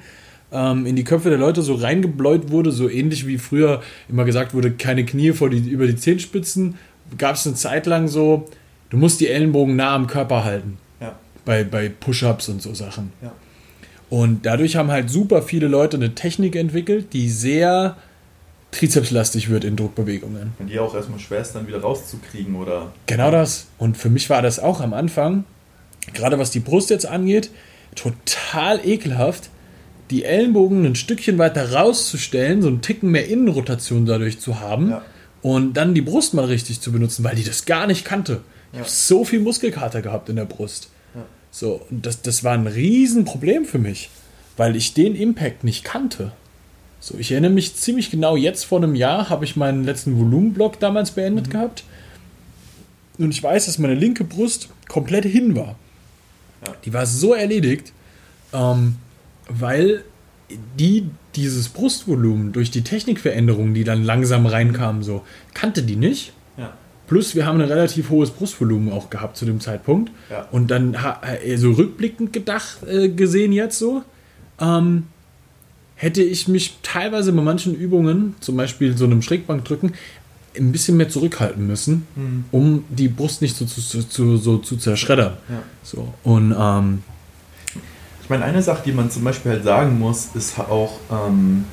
[0.51, 4.53] ähm, in die Köpfe der Leute so reingebläut wurde, so ähnlich wie früher immer gesagt
[4.53, 6.77] wurde, keine Knie vor die, über die Zehenspitzen,
[7.17, 8.49] gab es eine Zeit lang so,
[8.89, 10.77] du musst die Ellenbogen nah am Körper halten
[11.45, 13.11] bei, bei Push-Ups und so Sachen.
[13.21, 13.31] Ja.
[14.09, 17.95] Und dadurch haben halt super viele Leute eine Technik entwickelt, die sehr
[18.71, 20.53] trizepslastig wird in Druckbewegungen.
[20.59, 22.91] Und die auch erstmal schwer ist, dann wieder rauszukriegen, oder?
[23.05, 23.67] Genau das.
[23.77, 25.43] Und für mich war das auch am Anfang,
[26.13, 27.51] gerade was die Brust jetzt angeht,
[27.95, 29.49] total ekelhaft,
[30.09, 35.01] die Ellenbogen ein Stückchen weiter rauszustellen, so einen Ticken mehr Innenrotation dadurch zu haben ja.
[35.41, 38.41] und dann die Brust mal richtig zu benutzen, weil die das gar nicht kannte.
[38.71, 38.79] Ich ja.
[38.79, 40.90] habe so viel Muskelkater gehabt in der Brust.
[41.51, 44.09] So, und das, das war ein Riesenproblem für mich,
[44.57, 46.31] weil ich den Impact nicht kannte.
[46.99, 50.79] So, ich erinnere mich ziemlich genau, jetzt vor einem Jahr habe ich meinen letzten Volumenblock
[50.79, 51.51] damals beendet mhm.
[51.51, 51.83] gehabt
[53.17, 55.75] Und ich weiß, dass meine linke Brust komplett hin war.
[56.65, 56.73] Ja.
[56.85, 57.91] Die war so erledigt,
[58.53, 58.97] ähm,
[59.47, 60.03] weil
[60.77, 66.33] die dieses Brustvolumen durch die Technikveränderungen, die dann langsam reinkamen, so kannte die nicht.
[67.11, 70.13] Plus wir haben ein relativ hohes Brustvolumen auch gehabt zu dem Zeitpunkt.
[70.29, 70.47] Ja.
[70.49, 70.95] Und dann
[71.43, 74.03] äh, so rückblickend gedacht äh, gesehen jetzt so,
[74.61, 75.07] ähm,
[75.95, 79.91] hätte ich mich teilweise bei manchen Übungen, zum Beispiel so einem Schrägbankdrücken,
[80.57, 82.45] ein bisschen mehr zurückhalten müssen, mhm.
[82.51, 85.33] um die Brust nicht so zu, zu, so, zu zerschreddern.
[85.49, 85.63] Ja.
[85.83, 87.03] So, und ähm,
[88.23, 91.65] ich meine, eine Sache, die man zum Beispiel halt sagen muss, ist auch, ähm,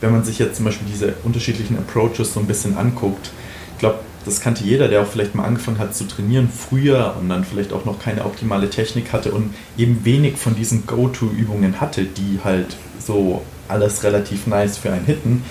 [0.00, 3.32] wenn man sich jetzt zum Beispiel diese unterschiedlichen Approaches so ein bisschen anguckt,
[3.74, 7.28] ich glaube, das kannte jeder, der auch vielleicht mal angefangen hat zu trainieren früher und
[7.28, 12.04] dann vielleicht auch noch keine optimale Technik hatte und eben wenig von diesen Go-To-Übungen hatte,
[12.04, 15.42] die halt so alles relativ nice für einen hitten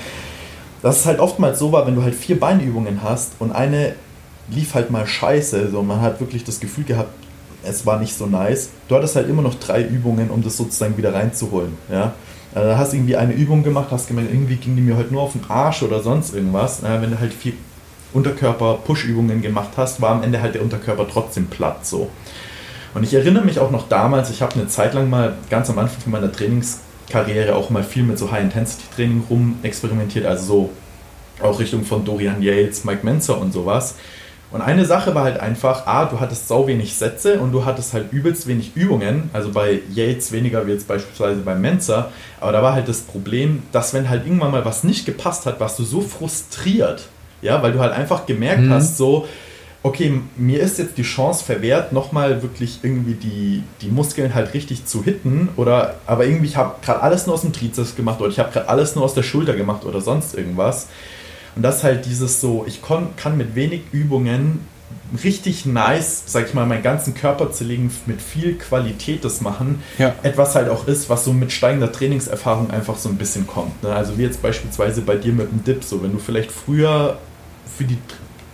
[0.81, 3.95] dass es halt oftmals so war, wenn du halt vier Beinübungen hast und eine
[4.49, 7.12] lief halt mal scheiße, so man hat wirklich das Gefühl gehabt,
[7.63, 8.69] es war nicht so nice.
[8.88, 12.13] Du hattest halt immer noch drei Übungen, um das sozusagen wieder reinzuholen, ja.
[12.53, 15.21] Also da hast irgendwie eine Übung gemacht, hast gemerkt, irgendwie ging die mir halt nur
[15.21, 16.81] auf den Arsch oder sonst irgendwas.
[16.84, 17.53] Wenn du halt vier
[18.13, 22.10] Unterkörper-Push-Übungen gemacht hast, war am Ende halt der Unterkörper trotzdem platt so.
[22.93, 25.80] Und ich erinnere mich auch noch damals, ich habe eine Zeit lang mal ganz am
[25.80, 30.69] Anfang von meiner Trainings Karriere auch mal viel mit so High-Intensity-Training rum experimentiert, also so
[31.45, 33.95] auch Richtung von Dorian Yates, Mike Menzer und sowas.
[34.52, 37.93] Und eine Sache war halt einfach, A, du hattest sau wenig Sätze und du hattest
[37.93, 42.62] halt übelst wenig Übungen, also bei Yates weniger wie jetzt beispielsweise bei Menzer, aber da
[42.62, 45.84] war halt das Problem, dass wenn halt irgendwann mal was nicht gepasst hat, warst du
[45.84, 47.08] so frustriert,
[47.41, 48.71] ja, weil du halt einfach gemerkt mhm.
[48.71, 49.27] hast, so,
[49.84, 54.86] okay, mir ist jetzt die Chance verwehrt, nochmal wirklich irgendwie die, die Muskeln halt richtig
[54.86, 55.49] zu hitten.
[55.56, 58.51] Oder, aber irgendwie, ich habe gerade alles nur aus dem Trizeps gemacht oder ich habe
[58.51, 60.88] gerade alles nur aus der Schulter gemacht oder sonst irgendwas.
[61.56, 64.60] Und das ist halt dieses so, ich kon, kann mit wenig Übungen
[65.23, 69.82] richtig nice, sag ich mal, meinen ganzen Körper zu legen, mit viel Qualität das machen.
[69.97, 70.15] Ja.
[70.23, 73.84] Etwas halt auch ist, was so mit steigender Trainingserfahrung einfach so ein bisschen kommt.
[73.84, 73.93] Ne?
[73.93, 77.17] Also wie jetzt beispielsweise bei dir mit dem Dip, so wenn du vielleicht früher
[77.77, 77.97] für die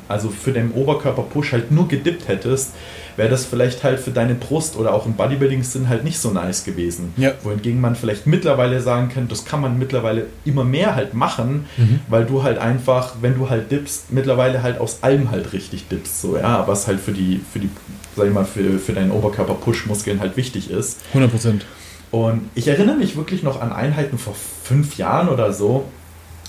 [0.07, 2.71] also für deinen Oberkörper-Push halt nur gedippt hättest,
[3.17, 6.63] wäre das vielleicht halt für deine Brust oder auch im Bodybuilding-Sinn halt nicht so nice
[6.63, 7.13] gewesen.
[7.17, 7.33] Ja.
[7.43, 11.99] Wohingegen man vielleicht mittlerweile sagen kann, das kann man mittlerweile immer mehr halt machen, mhm.
[12.07, 16.21] weil du halt einfach, wenn du halt dippst, mittlerweile halt aus allem halt richtig dippst,
[16.21, 17.69] so, ja, was halt für die, für die,
[18.15, 20.99] sag ich mal, für, für deinen Oberkörper-Push-Muskeln halt wichtig ist.
[21.09, 21.65] 100 Prozent.
[22.09, 25.85] Und ich erinnere mich wirklich noch an Einheiten vor fünf Jahren oder so,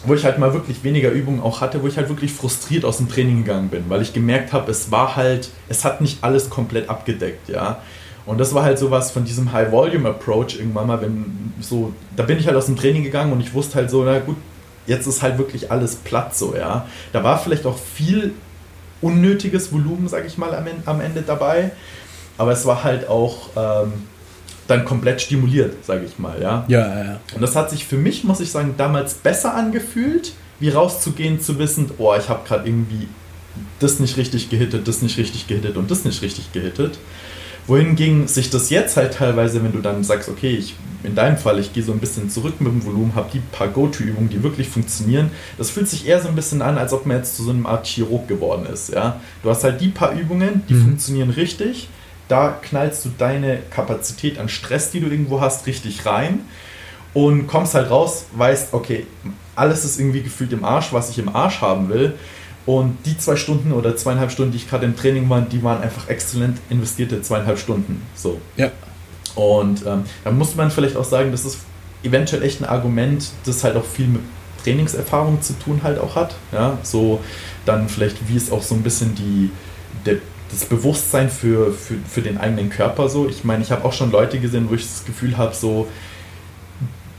[0.04, 2.98] wo ich halt mal wirklich weniger Übungen auch hatte, wo ich halt wirklich frustriert aus
[2.98, 6.50] dem Training gegangen bin, weil ich gemerkt habe, es war halt, es hat nicht alles
[6.50, 7.80] komplett abgedeckt, ja.
[8.26, 12.46] Und das war halt sowas von diesem High-Volume-Approach irgendwann mal, wenn so, da bin ich
[12.46, 14.36] halt aus dem Training gegangen und ich wusste halt so, na gut,
[14.86, 16.86] jetzt ist halt wirklich alles platt so, ja.
[17.12, 18.34] Da war vielleicht auch viel
[19.00, 21.70] unnötiges Volumen, sag ich mal, am Ende dabei,
[22.36, 23.92] aber es war halt auch, ähm,
[24.68, 26.64] dann komplett stimuliert, sage ich mal, ja.
[26.68, 27.20] Ja, ja, ja.
[27.34, 31.58] Und das hat sich für mich, muss ich sagen, damals besser angefühlt, wie rauszugehen, zu
[31.58, 33.08] wissen, oh, ich habe gerade irgendwie
[33.80, 36.98] das nicht richtig gehittet, das nicht richtig gehittet und das nicht richtig gehittet.
[37.66, 41.58] Wohingegen sich das jetzt halt teilweise, wenn du dann sagst, okay, ich, in deinem Fall,
[41.58, 44.68] ich gehe so ein bisschen zurück mit dem Volumen, habe die paar Go-To-Übungen, die wirklich
[44.68, 47.50] funktionieren, das fühlt sich eher so ein bisschen an, als ob man jetzt zu so
[47.50, 48.92] einem Art Chirurg geworden ist.
[48.92, 49.20] Ja?
[49.42, 50.84] Du hast halt die paar Übungen, die mhm.
[50.84, 51.88] funktionieren richtig,
[52.28, 56.40] da knallst du deine Kapazität an Stress, die du irgendwo hast, richtig rein
[57.14, 59.06] und kommst halt raus, weißt, okay,
[59.56, 62.14] alles ist irgendwie gefühlt im Arsch, was ich im Arsch haben will.
[62.66, 65.82] Und die zwei Stunden oder zweieinhalb Stunden, die ich gerade im Training war, die waren
[65.82, 68.02] einfach exzellent investierte zweieinhalb Stunden.
[68.14, 68.40] So.
[68.56, 68.70] Ja.
[69.34, 71.60] Und ähm, da muss man vielleicht auch sagen, das ist
[72.02, 74.20] eventuell echt ein Argument, das halt auch viel mit
[74.62, 76.34] Trainingserfahrung zu tun halt auch hat.
[76.52, 77.20] Ja, so
[77.64, 79.50] dann vielleicht, wie es auch so ein bisschen die,
[80.04, 80.16] der
[80.50, 83.28] das Bewusstsein für, für, für den eigenen Körper so.
[83.28, 85.88] Ich meine, ich habe auch schon Leute gesehen, wo ich das Gefühl habe, so,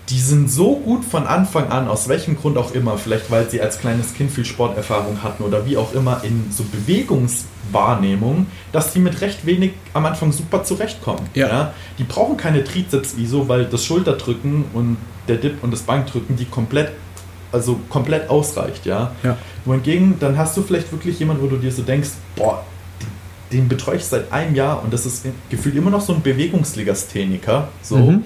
[0.10, 3.62] die sind so gut von Anfang an, aus welchem Grund auch immer, vielleicht weil sie
[3.62, 9.00] als kleines Kind viel Sporterfahrung hatten oder wie auch immer, in so Bewegungswahrnehmung, dass die
[9.00, 11.30] mit recht wenig am Anfang super zurechtkommen.
[11.36, 11.48] Ja.
[11.48, 11.74] ja?
[12.00, 16.92] Die brauchen keine Trizeps-ISO, weil das Schulterdrücken und der Dip und das Bankdrücken die komplett
[17.52, 19.12] also komplett ausreicht, ja.
[19.24, 19.36] ja.
[19.66, 22.64] Wohingegen, dann hast du vielleicht wirklich jemanden, wo du dir so denkst, boah,
[23.52, 27.70] den betreue ich seit einem Jahr und das ist gefühlt immer noch so ein Bewegungslegastheniker,
[27.82, 28.24] so, mhm.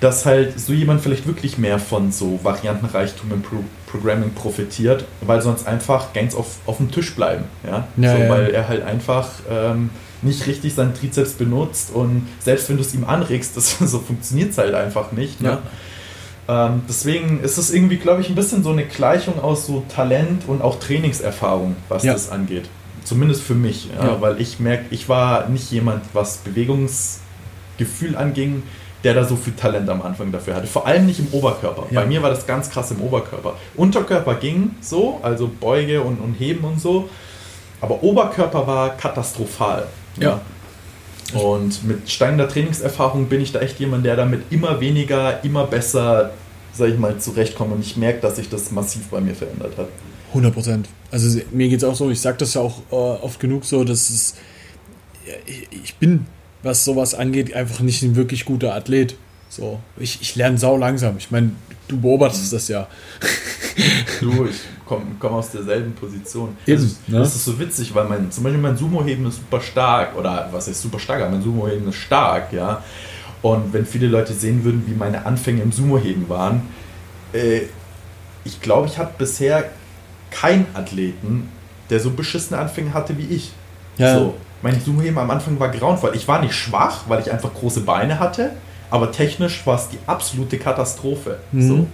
[0.00, 5.40] dass halt so jemand vielleicht wirklich mehr von so Variantenreichtum im Pro Programming profitiert, weil
[5.40, 8.28] sonst einfach Gangs auf, auf dem Tisch bleiben, ja, ja, so, ja.
[8.28, 9.88] weil er halt einfach ähm,
[10.20, 14.50] nicht richtig seinen Trizeps benutzt und selbst wenn du es ihm anregst, das, so funktioniert
[14.50, 15.58] es halt einfach nicht, ne?
[16.50, 20.48] Ähm, deswegen ist es irgendwie, glaube ich, ein bisschen so eine Gleichung aus so Talent
[20.48, 22.68] und auch Trainingserfahrung, was das angeht
[23.08, 28.62] Zumindest für mich, ja, weil ich merke, ich war nicht jemand, was Bewegungsgefühl anging,
[29.02, 30.66] der da so viel Talent am Anfang dafür hatte.
[30.66, 31.86] Vor allem nicht im Oberkörper.
[31.90, 32.02] Ja.
[32.02, 33.54] Bei mir war das ganz krass im Oberkörper.
[33.76, 37.08] Unterkörper ging so, also Beuge und, und Heben und so.
[37.80, 39.86] Aber Oberkörper war katastrophal.
[40.18, 40.40] Ja.
[41.32, 41.40] ja.
[41.40, 46.32] Und mit steigender Trainingserfahrung bin ich da echt jemand, der damit immer weniger, immer besser,
[46.74, 47.72] sag ich mal, zurechtkommt.
[47.72, 49.88] Und ich merke, dass sich das massiv bei mir verändert hat.
[50.28, 50.88] 100 Prozent.
[51.10, 53.84] Also mir geht es auch so, ich sage das ja auch äh, oft genug so,
[53.84, 54.34] dass es,
[55.70, 56.26] ich bin
[56.62, 59.16] was sowas angeht, einfach nicht ein wirklich guter Athlet.
[59.48, 61.16] So, ich, ich lerne sau langsam.
[61.16, 61.52] Ich meine,
[61.86, 62.86] du beobachtest das ja.
[64.20, 66.56] Du, ich komme komm aus derselben Position.
[66.66, 67.18] Eben, das, ne?
[67.20, 70.16] das ist so witzig, weil mein, zum Beispiel mein Sumo-Heben ist super stark.
[70.16, 71.22] Oder was ist super stark?
[71.22, 72.82] Aber mein Sumo-Heben ist stark, ja.
[73.40, 76.62] Und wenn viele Leute sehen würden, wie meine Anfänge im Sumo-Heben waren,
[77.32, 77.60] äh,
[78.44, 79.70] ich glaube, ich habe bisher
[80.30, 81.50] keinen Athleten,
[81.90, 83.52] der so beschissene Anfänge hatte wie ich.
[83.96, 84.14] Ja.
[84.14, 86.12] So, mein Sumo-Heben am Anfang war grauenvoll.
[86.14, 88.52] Ich war nicht schwach, weil ich einfach große Beine hatte,
[88.90, 91.38] aber technisch war es die absolute Katastrophe.
[91.52, 91.68] Mhm.
[91.68, 91.86] So.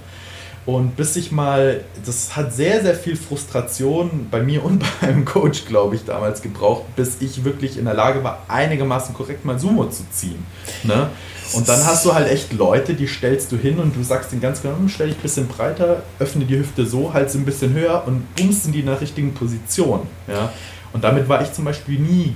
[0.67, 5.67] Und bis ich mal, das hat sehr, sehr viel Frustration bei mir und beim Coach,
[5.67, 9.87] glaube ich, damals gebraucht, bis ich wirklich in der Lage war, einigermaßen korrekt mein Sumo
[9.87, 10.45] zu ziehen.
[10.83, 11.11] Ne?
[11.53, 14.41] Und dann hast du halt echt Leute, die stellst du hin und du sagst ihnen
[14.41, 17.45] ganz genau, hm, stell dich ein bisschen breiter, öffne die Hüfte so, halt sie ein
[17.45, 20.01] bisschen höher und bumst in die richtigen Position.
[20.27, 20.51] Ja?
[20.95, 22.35] Und damit war ich zum Beispiel nie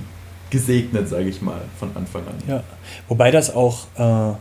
[0.49, 2.35] gesegnet, sage ich mal, von Anfang an.
[2.47, 2.63] Ja,
[3.07, 4.33] wobei das auch äh,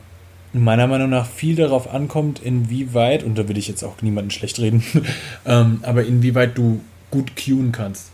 [0.53, 4.59] meiner Meinung nach viel darauf ankommt, inwieweit, und da will ich jetzt auch niemanden schlecht
[4.59, 4.83] reden,
[5.47, 6.81] ähm, aber inwieweit du
[7.11, 8.11] gut cueen kannst.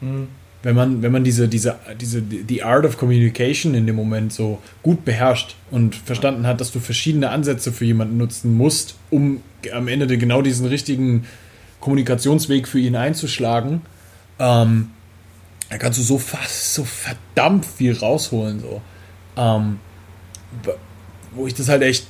[0.00, 0.28] Mhm.
[0.62, 4.60] Wenn man, wenn man diese, diese, diese, die Art of Communication in dem Moment so
[4.82, 9.40] gut beherrscht und verstanden hat, dass du verschiedene Ansätze für jemanden nutzen musst, um
[9.72, 11.24] am Ende genau diesen richtigen
[11.80, 13.80] Kommunikationsweg für ihn einzuschlagen,
[14.38, 14.90] ähm,
[15.70, 18.60] da kannst du so fast so verdammt viel rausholen.
[18.60, 18.82] So.
[19.36, 19.78] Ähm,
[21.32, 22.06] wo ich das halt echt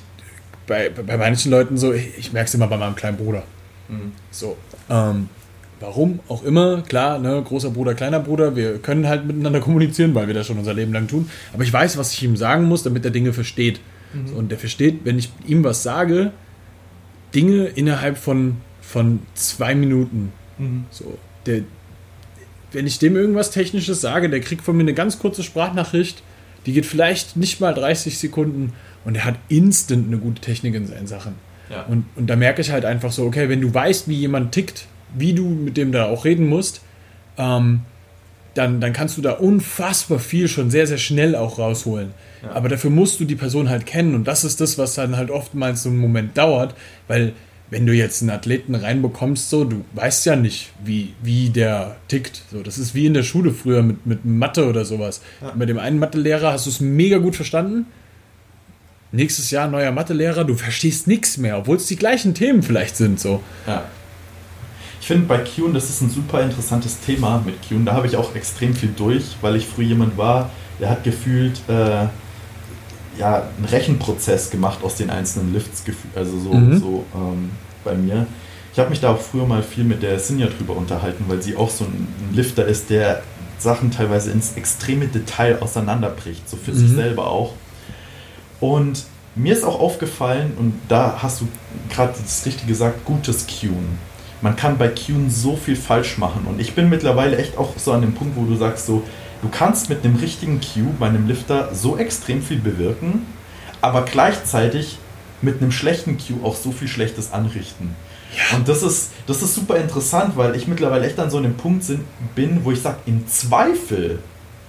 [0.67, 3.43] bei, bei manchen Leuten so, ich, ich merke es immer bei meinem kleinen Bruder.
[3.89, 4.13] Mhm.
[4.31, 4.57] So.
[4.89, 5.29] Ähm,
[5.79, 10.27] warum auch immer, klar, ne, großer Bruder, kleiner Bruder, wir können halt miteinander kommunizieren, weil
[10.27, 11.29] wir das schon unser Leben lang tun.
[11.53, 13.79] Aber ich weiß, was ich ihm sagen muss, damit er Dinge versteht.
[14.13, 14.27] Mhm.
[14.27, 16.31] So, und der versteht, wenn ich ihm was sage,
[17.33, 20.31] Dinge innerhalb von, von zwei Minuten.
[20.57, 20.85] Mhm.
[20.89, 21.61] So, der,
[22.71, 26.23] wenn ich dem irgendwas Technisches sage, der kriegt von mir eine ganz kurze Sprachnachricht,
[26.65, 28.73] die geht vielleicht nicht mal 30 Sekunden
[29.05, 31.35] und er hat instant eine gute Technik in seinen Sachen.
[31.69, 31.83] Ja.
[31.83, 34.85] Und, und da merke ich halt einfach so, okay, wenn du weißt, wie jemand tickt,
[35.15, 36.81] wie du mit dem da auch reden musst,
[37.37, 37.81] ähm,
[38.53, 42.11] dann, dann kannst du da unfassbar viel schon sehr, sehr schnell auch rausholen.
[42.43, 42.51] Ja.
[42.51, 45.31] Aber dafür musst du die Person halt kennen und das ist das, was dann halt
[45.31, 46.75] oftmals so einen Moment dauert,
[47.07, 47.33] weil
[47.71, 52.43] wenn du jetzt einen Athleten reinbekommst, so, du weißt ja nicht, wie, wie der tickt.
[52.51, 55.21] So, das ist wie in der Schule früher mit, mit Mathe oder sowas.
[55.41, 55.53] Ja.
[55.55, 57.85] Mit dem einen Mathelehrer hast du es mega gut verstanden.
[59.13, 63.21] Nächstes Jahr neuer Mathelehrer, du verstehst nichts mehr, obwohl es die gleichen Themen vielleicht sind.
[63.21, 63.41] So.
[63.65, 63.85] Ja.
[64.99, 67.85] Ich finde bei Qn, das ist ein super interessantes Thema mit Qn.
[67.85, 71.61] Da habe ich auch extrem viel durch, weil ich früher jemand war, der hat gefühlt
[71.69, 72.07] äh,
[73.21, 75.83] ja, einen Rechenprozess gemacht aus den einzelnen Lifts,
[76.15, 76.79] also so, mhm.
[76.79, 77.51] so ähm,
[77.83, 78.25] bei mir.
[78.73, 81.55] Ich habe mich da auch früher mal viel mit der Sinja drüber unterhalten, weil sie
[81.55, 83.21] auch so ein, ein Lifter ist, der
[83.59, 86.77] Sachen teilweise ins extreme Detail auseinanderbricht, so für mhm.
[86.77, 87.53] sich selber auch.
[88.59, 89.03] Und
[89.35, 91.47] mir ist auch aufgefallen, und da hast du
[91.93, 93.99] gerade das Richtige gesagt, gutes Qn.
[94.41, 96.47] Man kann bei Qn so viel falsch machen.
[96.49, 99.03] Und ich bin mittlerweile echt auch so an dem Punkt, wo du sagst so,
[99.41, 103.25] Du kannst mit einem richtigen Cue bei einem Lifter so extrem viel bewirken,
[103.81, 104.99] aber gleichzeitig
[105.41, 107.95] mit einem schlechten Cue auch so viel Schlechtes anrichten.
[108.35, 108.57] Ja.
[108.57, 111.83] Und das ist, das ist super interessant, weil ich mittlerweile echt an so einem Punkt
[112.35, 114.19] bin, wo ich sage, im Zweifel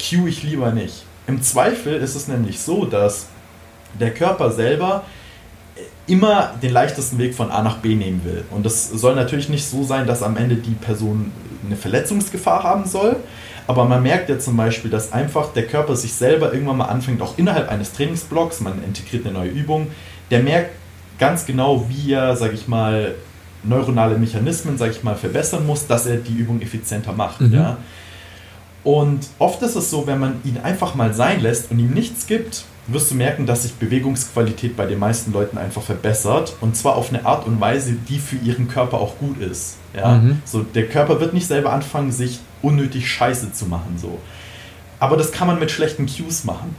[0.01, 1.05] cue ich lieber nicht.
[1.27, 3.27] Im Zweifel ist es nämlich so, dass
[4.01, 5.05] der Körper selber
[6.07, 8.45] immer den leichtesten Weg von A nach B nehmen will.
[8.51, 11.31] Und das soll natürlich nicht so sein, dass am Ende die Person
[11.65, 13.17] eine Verletzungsgefahr haben soll,
[13.67, 17.23] aber man merkt ja zum Beispiel, dass einfach der Körper sich selber irgendwann mal anfängt,
[17.23, 19.89] auch innerhalb eines Trainingsblocks, man integriert eine neue Übung,
[20.31, 20.71] der merkt
[21.19, 23.15] ganz genau, wie er, sag ich mal,
[23.63, 27.41] neuronale Mechanismen, sag ich mal, verbessern muss, dass er die Übung effizienter macht.
[27.41, 27.55] Mhm.
[27.55, 27.77] Ja?
[28.85, 32.27] Und oft ist es so, wenn man ihn einfach mal sein lässt und ihm nichts
[32.27, 36.57] gibt, wirst du merken, dass sich Bewegungsqualität bei den meisten Leuten einfach verbessert.
[36.61, 39.77] Und zwar auf eine Art und Weise, die für ihren Körper auch gut ist.
[39.95, 40.17] Ja?
[40.17, 40.43] Mhm.
[40.45, 43.99] So, der Körper wird nicht selber anfangen, sich unnötig Scheiße zu machen.
[43.99, 44.19] So.
[44.99, 46.75] Aber das kann man mit schlechten Cues machen.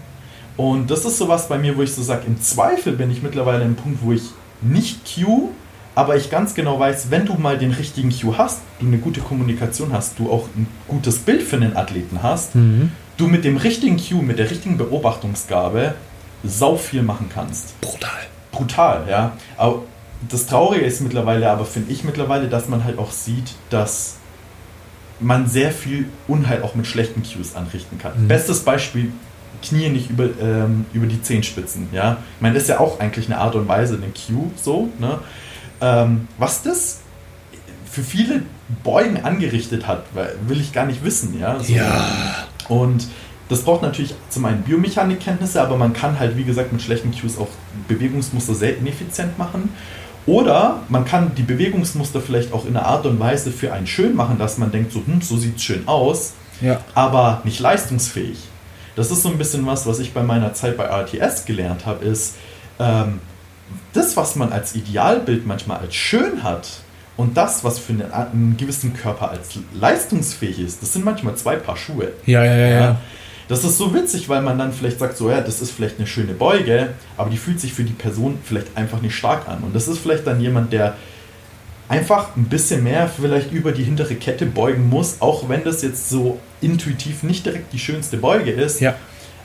[0.55, 3.63] Und das ist sowas bei mir, wo ich so sage, im Zweifel bin ich mittlerweile
[3.63, 4.23] im Punkt, wo ich
[4.61, 5.49] nicht cue,
[5.95, 9.21] aber ich ganz genau weiß, wenn du mal den richtigen Cue hast, du eine gute
[9.21, 12.91] Kommunikation hast, du auch ein gutes Bild für den Athleten hast, mhm.
[13.17, 15.95] Du mit dem richtigen Cue, mit der richtigen Beobachtungsgabe
[16.43, 17.79] sau viel machen kannst.
[17.81, 18.09] Brutal.
[18.51, 19.37] Brutal, ja.
[19.57, 19.83] Aber
[20.29, 24.15] das Traurige ist mittlerweile, aber finde ich mittlerweile, dass man halt auch sieht, dass
[25.19, 28.23] man sehr viel Unheil auch mit schlechten Cues anrichten kann.
[28.23, 28.27] Mhm.
[28.27, 29.11] Bestes Beispiel,
[29.61, 31.87] Knie nicht über, ähm, über die Zehenspitzen.
[31.91, 32.17] Ja?
[32.35, 34.89] Ich meine, das ist ja auch eigentlich eine Art und Weise, eine Cue, so.
[34.99, 35.19] Ne?
[35.81, 36.99] Ähm, was das
[37.93, 38.41] für viele
[38.83, 40.05] Beugen angerichtet hat,
[40.47, 41.39] will ich gar nicht wissen.
[41.39, 41.59] Ja.
[41.59, 41.71] So.
[41.71, 42.07] ja.
[42.67, 43.07] Und
[43.49, 47.37] das braucht natürlich zum einen Biomechanikkenntnisse, aber man kann halt, wie gesagt, mit schlechten Cues
[47.37, 47.49] auch
[47.87, 49.69] Bewegungsmuster sehr ineffizient machen.
[50.25, 54.15] Oder man kann die Bewegungsmuster vielleicht auch in einer Art und Weise für einen schön
[54.15, 56.79] machen, dass man denkt, so, hm, so sieht es schön aus, ja.
[56.95, 58.39] aber nicht leistungsfähig.
[58.95, 62.05] Das ist so ein bisschen was, was ich bei meiner Zeit bei RTS gelernt habe,
[62.05, 62.37] ist,
[62.79, 63.19] ähm,
[63.91, 66.81] das, was man als Idealbild manchmal als schön hat
[67.15, 71.55] und das, was für einen, einen, gewissen Körper als leistungsfähig ist, das sind manchmal zwei
[71.57, 72.11] Paar Schuhe.
[72.25, 72.67] Ja, ja, ja.
[72.69, 73.01] ja.
[73.47, 76.07] Das ist so witzig, weil man dann vielleicht sagt, so ja, das ist vielleicht eine
[76.07, 79.63] schöne Beuge, aber die fühlt sich für die Person vielleicht einfach nicht stark an.
[79.63, 80.95] Und das ist vielleicht dann jemand, der
[81.89, 86.09] einfach ein bisschen mehr vielleicht über die hintere Kette beugen muss, auch wenn das jetzt
[86.09, 88.79] so intuitiv nicht direkt die schönste Beuge ist.
[88.79, 88.95] Ja.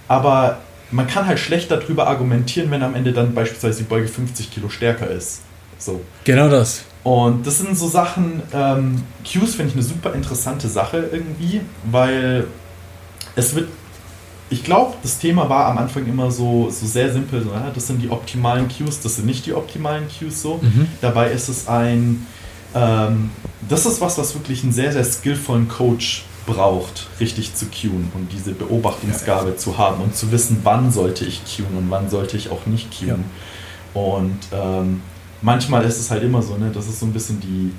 [0.06, 4.50] Aber man kann halt schlecht darüber argumentieren, wenn am Ende dann beispielsweise die Beuge 50
[4.50, 5.42] Kilo stärker ist.
[5.78, 6.00] So.
[6.24, 6.82] Genau das.
[7.04, 11.60] Und das sind so Sachen, ähm, Cues finde ich eine super interessante Sache irgendwie,
[11.90, 12.46] weil
[13.34, 13.68] es wird,
[14.50, 18.02] ich glaube, das Thema war am Anfang immer so, so sehr simpel, so, das sind
[18.02, 20.58] die optimalen Cues, das sind nicht die optimalen Cues so.
[20.60, 20.88] Mhm.
[21.00, 22.26] Dabei ist es ein,
[22.74, 23.30] ähm,
[23.68, 28.32] das ist was, was wirklich einen sehr, sehr skillvollen Coach braucht, richtig zu cueen und
[28.32, 29.56] diese Beobachtungsgabe ja, ja.
[29.56, 32.88] zu haben und zu wissen, wann sollte ich cueen und wann sollte ich auch nicht
[32.98, 33.24] cueen.
[33.94, 34.02] Ja.
[34.02, 35.02] Und ähm,
[35.42, 37.72] manchmal ist es halt immer so, ne, das ist so ein bisschen die,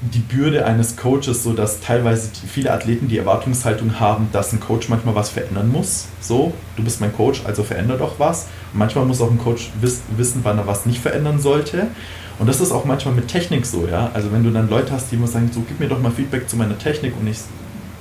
[0.00, 4.88] die Bürde eines Coaches, so dass teilweise viele Athleten die Erwartungshaltung haben, dass ein Coach
[4.88, 6.06] manchmal was verändern muss.
[6.20, 8.48] So, du bist mein Coach, also veränder doch was.
[8.72, 11.86] Und manchmal muss auch ein Coach wiss, wissen, wann er was nicht verändern sollte.
[12.38, 14.10] Und das ist auch manchmal mit Technik so, ja.
[14.14, 16.48] Also wenn du dann Leute hast, die immer sagen, so gib mir doch mal Feedback
[16.48, 17.38] zu meiner Technik und ich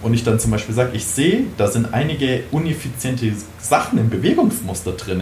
[0.02, 4.94] und ich dann zum Beispiel sage, ich sehe, da sind einige uneffiziente Sachen im Bewegungsmuster
[4.94, 5.22] drin,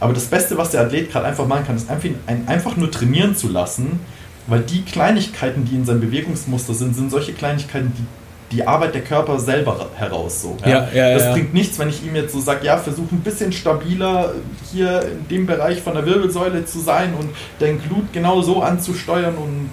[0.00, 2.08] aber das Beste, was der Athlet gerade einfach machen kann, ist einfach,
[2.46, 4.00] einfach nur trainieren zu lassen,
[4.46, 8.04] weil die Kleinigkeiten, die in seinem Bewegungsmuster sind, sind solche Kleinigkeiten, die
[8.50, 10.42] die Arbeit der Körper selber heraus.
[10.42, 10.88] So, ja?
[10.92, 13.52] Ja, ja, das bringt nichts, wenn ich ihm jetzt so sage, ja, versuch ein bisschen
[13.52, 14.32] stabiler
[14.72, 19.34] hier in dem Bereich von der Wirbelsäule zu sein und dein Glut genau so anzusteuern
[19.36, 19.70] und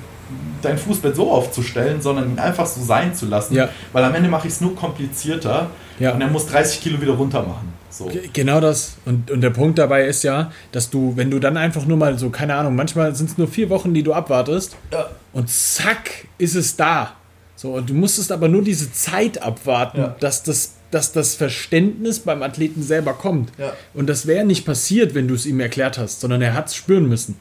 [0.61, 3.57] dein Fußbett so aufzustellen, sondern ihn einfach so sein zu lassen.
[3.93, 7.43] Weil am Ende mache ich es nur komplizierter und er muss 30 Kilo wieder runter
[7.43, 7.73] machen.
[7.97, 8.12] So.
[8.34, 8.97] Genau das.
[9.05, 12.17] Und, und der Punkt dabei ist ja, dass du, wenn du dann einfach nur mal
[12.19, 15.10] so, keine Ahnung, manchmal sind es nur vier Wochen, die du abwartest ja.
[15.34, 17.13] und zack, ist es da.
[17.55, 20.15] So, und du musstest aber nur diese Zeit abwarten, ja.
[20.19, 23.51] dass, das, dass das Verständnis beim Athleten selber kommt.
[23.58, 23.73] Ja.
[23.93, 26.75] Und das wäre nicht passiert, wenn du es ihm erklärt hast, sondern er hat es
[26.75, 27.39] spüren müssen.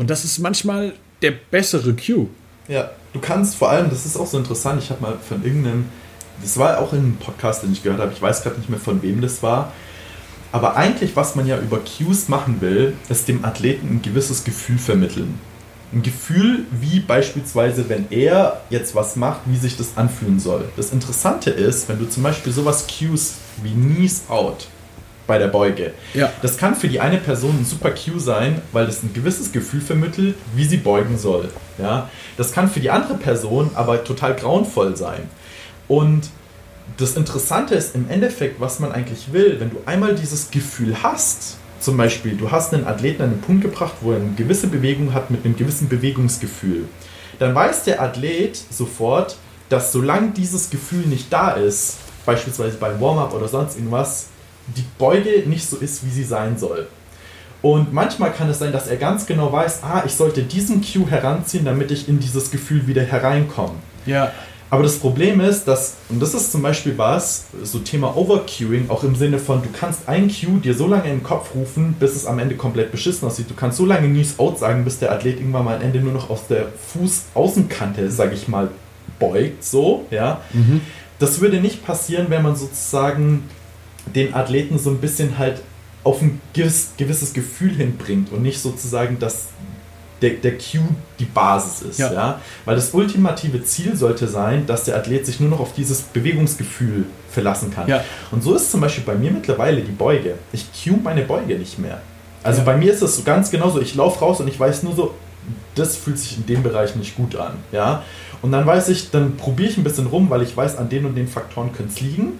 [0.00, 2.28] Und das ist manchmal der bessere Cue.
[2.68, 5.84] Ja, du kannst vor allem, das ist auch so interessant, ich habe mal von irgendeinem,
[6.42, 8.78] das war auch in einem Podcast, den ich gehört habe, ich weiß gerade nicht mehr
[8.78, 9.72] von wem das war,
[10.52, 14.78] aber eigentlich, was man ja über Cues machen will, ist dem Athleten ein gewisses Gefühl
[14.78, 15.38] vermitteln.
[15.92, 20.64] Ein Gefühl, wie beispielsweise, wenn er jetzt was macht, wie sich das anfühlen soll.
[20.76, 24.68] Das Interessante ist, wenn du zum Beispiel sowas Cues wie Knees Out
[25.26, 25.92] bei der Beuge.
[26.14, 26.32] Ja.
[26.42, 29.80] Das kann für die eine Person ein super Cue sein, weil das ein gewisses Gefühl
[29.80, 31.50] vermittelt, wie sie beugen soll.
[31.78, 32.08] Ja?
[32.36, 35.28] Das kann für die andere Person aber total grauenvoll sein.
[35.90, 36.28] Und
[36.98, 41.56] das Interessante ist im Endeffekt, was man eigentlich will, wenn du einmal dieses Gefühl hast,
[41.80, 45.12] zum Beispiel, du hast einen Athleten an einen Punkt gebracht, wo er eine gewisse Bewegung
[45.14, 46.84] hat mit einem gewissen Bewegungsgefühl,
[47.40, 49.36] dann weiß der Athlet sofort,
[49.68, 54.28] dass solange dieses Gefühl nicht da ist, beispielsweise beim Warm-up oder sonst irgendwas,
[54.76, 56.86] die Beuge nicht so ist, wie sie sein soll.
[57.62, 61.10] Und manchmal kann es sein, dass er ganz genau weiß, ah, ich sollte diesen Cue
[61.10, 63.74] heranziehen, damit ich in dieses Gefühl wieder hereinkomme.
[64.06, 64.30] Ja.
[64.70, 69.02] Aber das Problem ist, dass, und das ist zum Beispiel was, so Thema Overcuing, auch
[69.02, 72.14] im Sinne von, du kannst ein Cue dir so lange in den Kopf rufen, bis
[72.14, 73.50] es am Ende komplett beschissen aussieht.
[73.50, 76.12] Du kannst so lange Knees Out sagen, bis der Athlet irgendwann mal am Ende nur
[76.12, 78.70] noch aus der Fußaußenkante, sage ich mal,
[79.18, 80.40] beugt, so, ja.
[80.52, 80.80] Mhm.
[81.18, 83.42] Das würde nicht passieren, wenn man sozusagen
[84.14, 85.62] den Athleten so ein bisschen halt
[86.04, 89.48] auf ein gewiss, gewisses Gefühl hinbringt und nicht sozusagen, dass
[90.22, 90.82] der, der Cue
[91.18, 91.98] die Basis ist.
[91.98, 92.12] Ja.
[92.12, 92.40] ja.
[92.64, 97.04] Weil das ultimative Ziel sollte sein, dass der Athlet sich nur noch auf dieses Bewegungsgefühl
[97.30, 97.88] verlassen kann.
[97.88, 98.04] Ja.
[98.30, 100.34] Und so ist zum Beispiel bei mir mittlerweile die Beuge.
[100.52, 102.00] Ich cue meine Beuge nicht mehr.
[102.42, 102.64] Also ja.
[102.64, 105.14] bei mir ist es so ganz genauso, ich laufe raus und ich weiß nur so,
[105.74, 107.54] das fühlt sich in dem Bereich nicht gut an.
[107.72, 108.02] Ja?
[108.42, 111.04] Und dann weiß ich, dann probiere ich ein bisschen rum, weil ich weiß, an den
[111.04, 112.38] und den Faktoren könnte es liegen.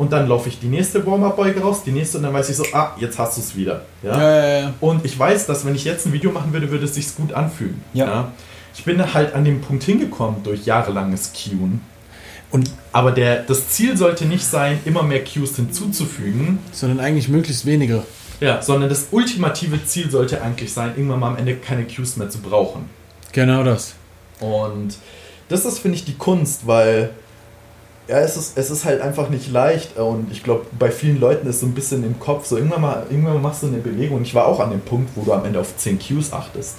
[0.00, 2.64] Und dann laufe ich die nächste Warm-Up-Beuge raus, die nächste und dann weiß ich so,
[2.72, 3.82] ah, jetzt hast du es wieder.
[4.02, 4.18] Ja?
[4.18, 4.74] Ja, ja, ja?
[4.80, 7.34] Und ich weiß, dass wenn ich jetzt ein Video machen würde, würde es sich gut
[7.34, 7.82] anfühlen.
[7.92, 8.32] Ja.
[8.74, 11.82] Ich bin halt an dem Punkt hingekommen durch jahrelanges Cueen.
[12.50, 16.60] Und aber der, das Ziel sollte nicht sein, immer mehr Cues hinzuzufügen.
[16.72, 18.02] Sondern eigentlich möglichst wenige.
[18.40, 22.30] Ja, sondern das ultimative Ziel sollte eigentlich sein, irgendwann mal am Ende keine Cues mehr
[22.30, 22.88] zu brauchen.
[23.32, 23.96] Genau das.
[24.40, 24.96] Und
[25.50, 27.10] das ist, finde ich, die Kunst, weil
[28.10, 29.96] ja, es ist, es ist halt einfach nicht leicht.
[29.96, 33.06] Und ich glaube, bei vielen Leuten ist so ein bisschen im Kopf so, irgendwann mal,
[33.08, 34.22] irgendwann machst du eine Bewegung.
[34.22, 36.74] Ich war auch an dem Punkt, wo du am Ende auf 10 Cues achtest.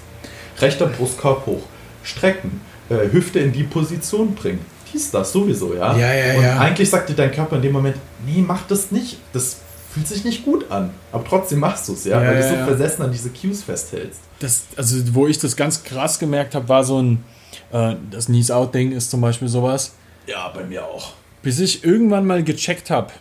[0.60, 1.62] Rechter Brustkorb hoch,
[2.04, 2.60] strecken,
[2.90, 4.60] äh, Hüfte in die Position bringen,
[4.92, 5.96] dies, das sowieso, ja.
[5.96, 6.60] Ja, ja, und ja.
[6.60, 9.60] eigentlich sagt dir dein Körper in dem Moment, nee, mach das nicht, das
[9.94, 12.60] fühlt sich nicht gut an, aber trotzdem machst du es, ja, ja, weil ja, du
[12.60, 14.20] so versessen an diese Cues festhältst.
[14.40, 17.24] Das, also, wo ich das ganz krass gemerkt habe, war so ein,
[17.72, 19.94] äh, das Knees-Out-Ding ist zum Beispiel sowas.
[20.28, 23.12] Ja, bei mir auch bis ich irgendwann mal gecheckt habe,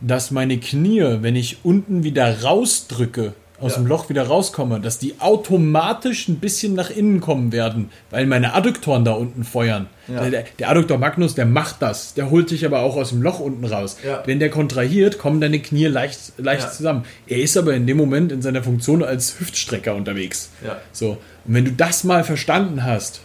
[0.00, 3.78] dass meine Knie, wenn ich unten wieder rausdrücke, aus ja.
[3.78, 8.54] dem Loch wieder rauskomme, dass die automatisch ein bisschen nach innen kommen werden, weil meine
[8.54, 9.86] Adduktoren da unten feuern.
[10.08, 10.28] Ja.
[10.28, 13.40] Der, der, Adduktor Magnus, der macht das, der holt dich aber auch aus dem Loch
[13.40, 13.96] unten raus.
[14.04, 14.22] Ja.
[14.26, 17.04] Wenn der kontrahiert, kommen deine Knie leicht, leicht zusammen.
[17.26, 20.50] Er ist aber in dem Moment in seiner Funktion als Hüftstrecker unterwegs.
[20.92, 21.12] So.
[21.46, 23.20] Und wenn du das mal verstanden hast,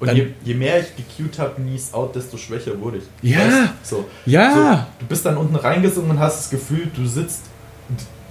[0.00, 3.30] und je, je, mehr ich gecued habe, Knees out, desto schwächer wurde ich.
[3.30, 3.38] Ja.
[3.38, 4.06] Weißt, so.
[4.24, 4.54] Ja.
[4.54, 7.42] So, du bist dann unten reingesungen und hast das Gefühl, du sitzt,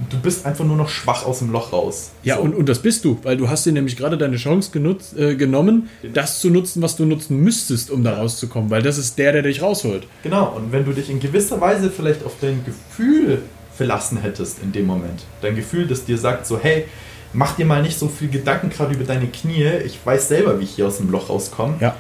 [0.10, 2.12] du bist einfach nur noch schwach aus dem Loch raus.
[2.24, 2.42] Ja, so.
[2.42, 5.36] und, und das bist du, weil du hast dir nämlich gerade deine Chance genutzt, äh,
[5.36, 6.14] genommen, genau.
[6.16, 9.44] das zu nutzen, was du nutzen müsstest, um da rauszukommen, weil das ist der, der
[9.44, 10.08] dich rausholt.
[10.24, 13.44] Genau, und wenn du dich in gewisser Weise vielleicht auf dein Gefühl
[13.76, 16.86] verlassen hättest in dem Moment, dein Gefühl, das dir sagt so, hey,
[17.34, 19.68] mach dir mal nicht so viel Gedanken gerade über deine Knie.
[19.86, 21.76] Ich weiß selber, wie ich hier aus dem Loch rauskomme.
[21.80, 21.96] Ja.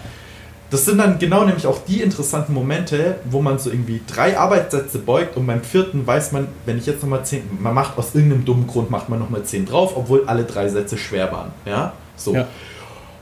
[0.69, 4.99] Das sind dann genau nämlich auch die interessanten Momente, wo man so irgendwie drei Arbeitssätze
[4.99, 8.45] beugt und beim vierten weiß man, wenn ich jetzt nochmal zehn, man macht aus irgendeinem
[8.45, 11.51] dummen Grund, macht man nochmal zehn drauf, obwohl alle drei Sätze schwer waren.
[11.65, 12.35] Ja, so.
[12.35, 12.47] Ja.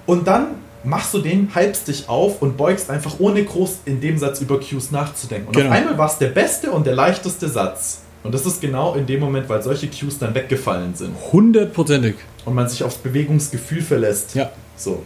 [0.06, 0.48] Und dann
[0.84, 4.60] machst du den, halbst dich auf und beugst einfach ohne groß in dem Satz über
[4.60, 5.48] Cues nachzudenken.
[5.48, 5.70] Und genau.
[5.70, 8.02] auf einmal war es der beste und der leichteste Satz.
[8.28, 11.16] Und das ist genau in dem Moment, weil solche Cues dann weggefallen sind.
[11.32, 12.16] Hundertprozentig.
[12.44, 14.36] Und man sich aufs Bewegungsgefühl verlässt.
[14.36, 14.52] Ja.
[14.76, 15.02] So.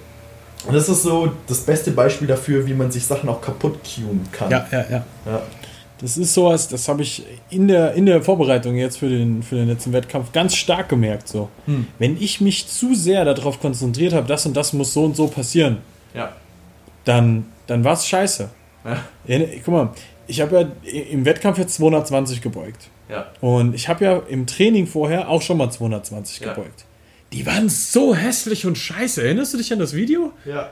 [0.66, 4.28] Und das ist so das beste Beispiel dafür, wie man sich Sachen auch kaputt cuen
[4.32, 4.50] kann.
[4.50, 5.06] Ja, ja, ja.
[5.28, 5.42] ja.
[6.00, 9.54] Das ist sowas, das habe ich in der, in der Vorbereitung jetzt für den, für
[9.54, 11.28] den letzten Wettkampf ganz stark gemerkt.
[11.28, 11.50] So.
[11.68, 11.86] Hm.
[12.00, 15.28] Wenn ich mich zu sehr darauf konzentriert habe, das und das muss so und so
[15.28, 15.78] passieren,
[16.16, 16.32] ja.
[17.06, 18.50] dann, dann war es scheiße.
[18.84, 19.38] Ja.
[19.64, 19.90] Guck mal,
[20.26, 22.90] ich habe ja im Wettkampf jetzt 220 gebeugt.
[23.12, 23.32] Ja.
[23.42, 26.54] Und ich habe ja im Training vorher auch schon mal 220 ja.
[26.54, 26.86] gebeugt.
[27.34, 29.24] Die waren so hässlich und scheiße.
[29.24, 30.34] Erinnerst du dich an das Video?
[30.46, 30.70] Ja.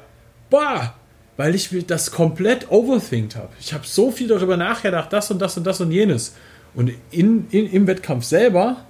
[0.49, 0.93] Boah,
[1.37, 3.49] weil ich das komplett overthinkt habe.
[3.59, 6.35] Ich habe so viel darüber nachgedacht, das und das und das und jenes.
[6.73, 8.85] Und in, in, im Wettkampf selber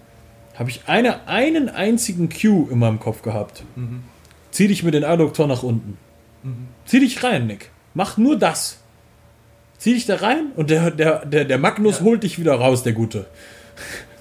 [0.56, 3.64] habe ich eine, einen einzigen Cue in meinem Kopf gehabt.
[3.76, 4.04] Mhm.
[4.52, 5.98] Zieh dich mit den Adduktor nach unten.
[6.44, 6.68] Mhm.
[6.86, 7.72] Zieh dich rein, Nick.
[7.94, 8.80] Mach nur das
[9.80, 12.06] zieh dich da rein und der, der, der, der Magnus ja.
[12.06, 13.26] holt dich wieder raus, der Gute.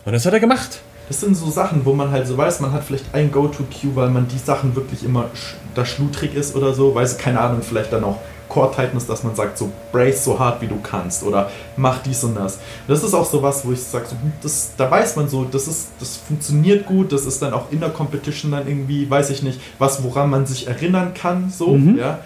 [0.06, 0.80] Und das hat er gemacht.
[1.08, 4.10] Das sind so Sachen, wo man halt so weiß, man hat vielleicht ein Go-To-Cue, weil
[4.10, 5.30] man die Sachen wirklich immer
[5.74, 6.94] da schludrig ist oder so.
[6.94, 10.60] Weiß, keine Ahnung, vielleicht dann auch Core Tightness, dass man sagt, so brace so hart
[10.60, 12.58] wie du kannst oder mach dies und das.
[12.86, 15.44] Das ist auch so was, wo ich sage, so, hm, das, da weiß man so,
[15.44, 19.30] das, ist, das funktioniert gut, das ist dann auch in der Competition dann irgendwie, weiß
[19.30, 21.98] ich nicht, was, woran man sich erinnern kann, so, mhm.
[21.98, 22.20] ja.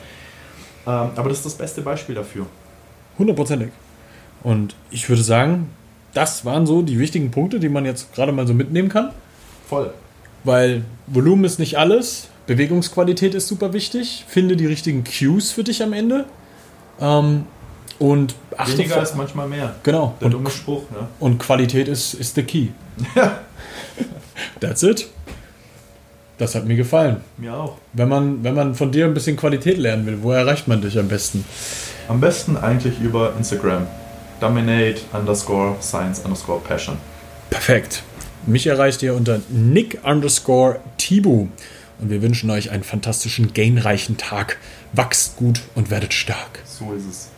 [0.87, 2.47] Ähm, aber das ist das beste Beispiel dafür.
[3.23, 3.69] Hundertprozentig.
[4.43, 5.71] Und ich würde sagen,
[6.13, 9.13] das waren so die wichtigen Punkte, die man jetzt gerade mal so mitnehmen kann.
[9.69, 9.95] Voll.
[10.43, 15.85] Weil Volumen ist nicht alles, Bewegungsqualität ist super wichtig, finde die richtigen Cues für dich
[15.85, 16.25] am Ende.
[17.01, 17.45] Ähm,
[18.01, 19.77] und achte Weniger ist manchmal mehr.
[19.85, 20.17] Genau.
[20.21, 20.91] Der und, dumme Spruch.
[20.91, 21.07] Ne?
[21.21, 22.71] Und Qualität ist, ist the key.
[24.59, 25.07] That's it.
[26.39, 27.19] Das hat mir gefallen.
[27.37, 27.77] Mir auch.
[27.93, 30.99] Wenn man, wenn man von dir ein bisschen Qualität lernen will, wo erreicht man dich
[30.99, 31.45] am besten?
[32.09, 33.87] Am besten eigentlich über Instagram.
[34.41, 36.99] Dominate underscore science underscore passion.
[37.51, 38.03] Perfekt.
[38.47, 41.49] Mich erreicht ihr unter Nick underscore Tibu.
[42.01, 44.59] Und wir wünschen euch einen fantastischen, gainreichen Tag.
[44.93, 46.59] Wachst gut und werdet stark.
[46.65, 47.32] So ist es.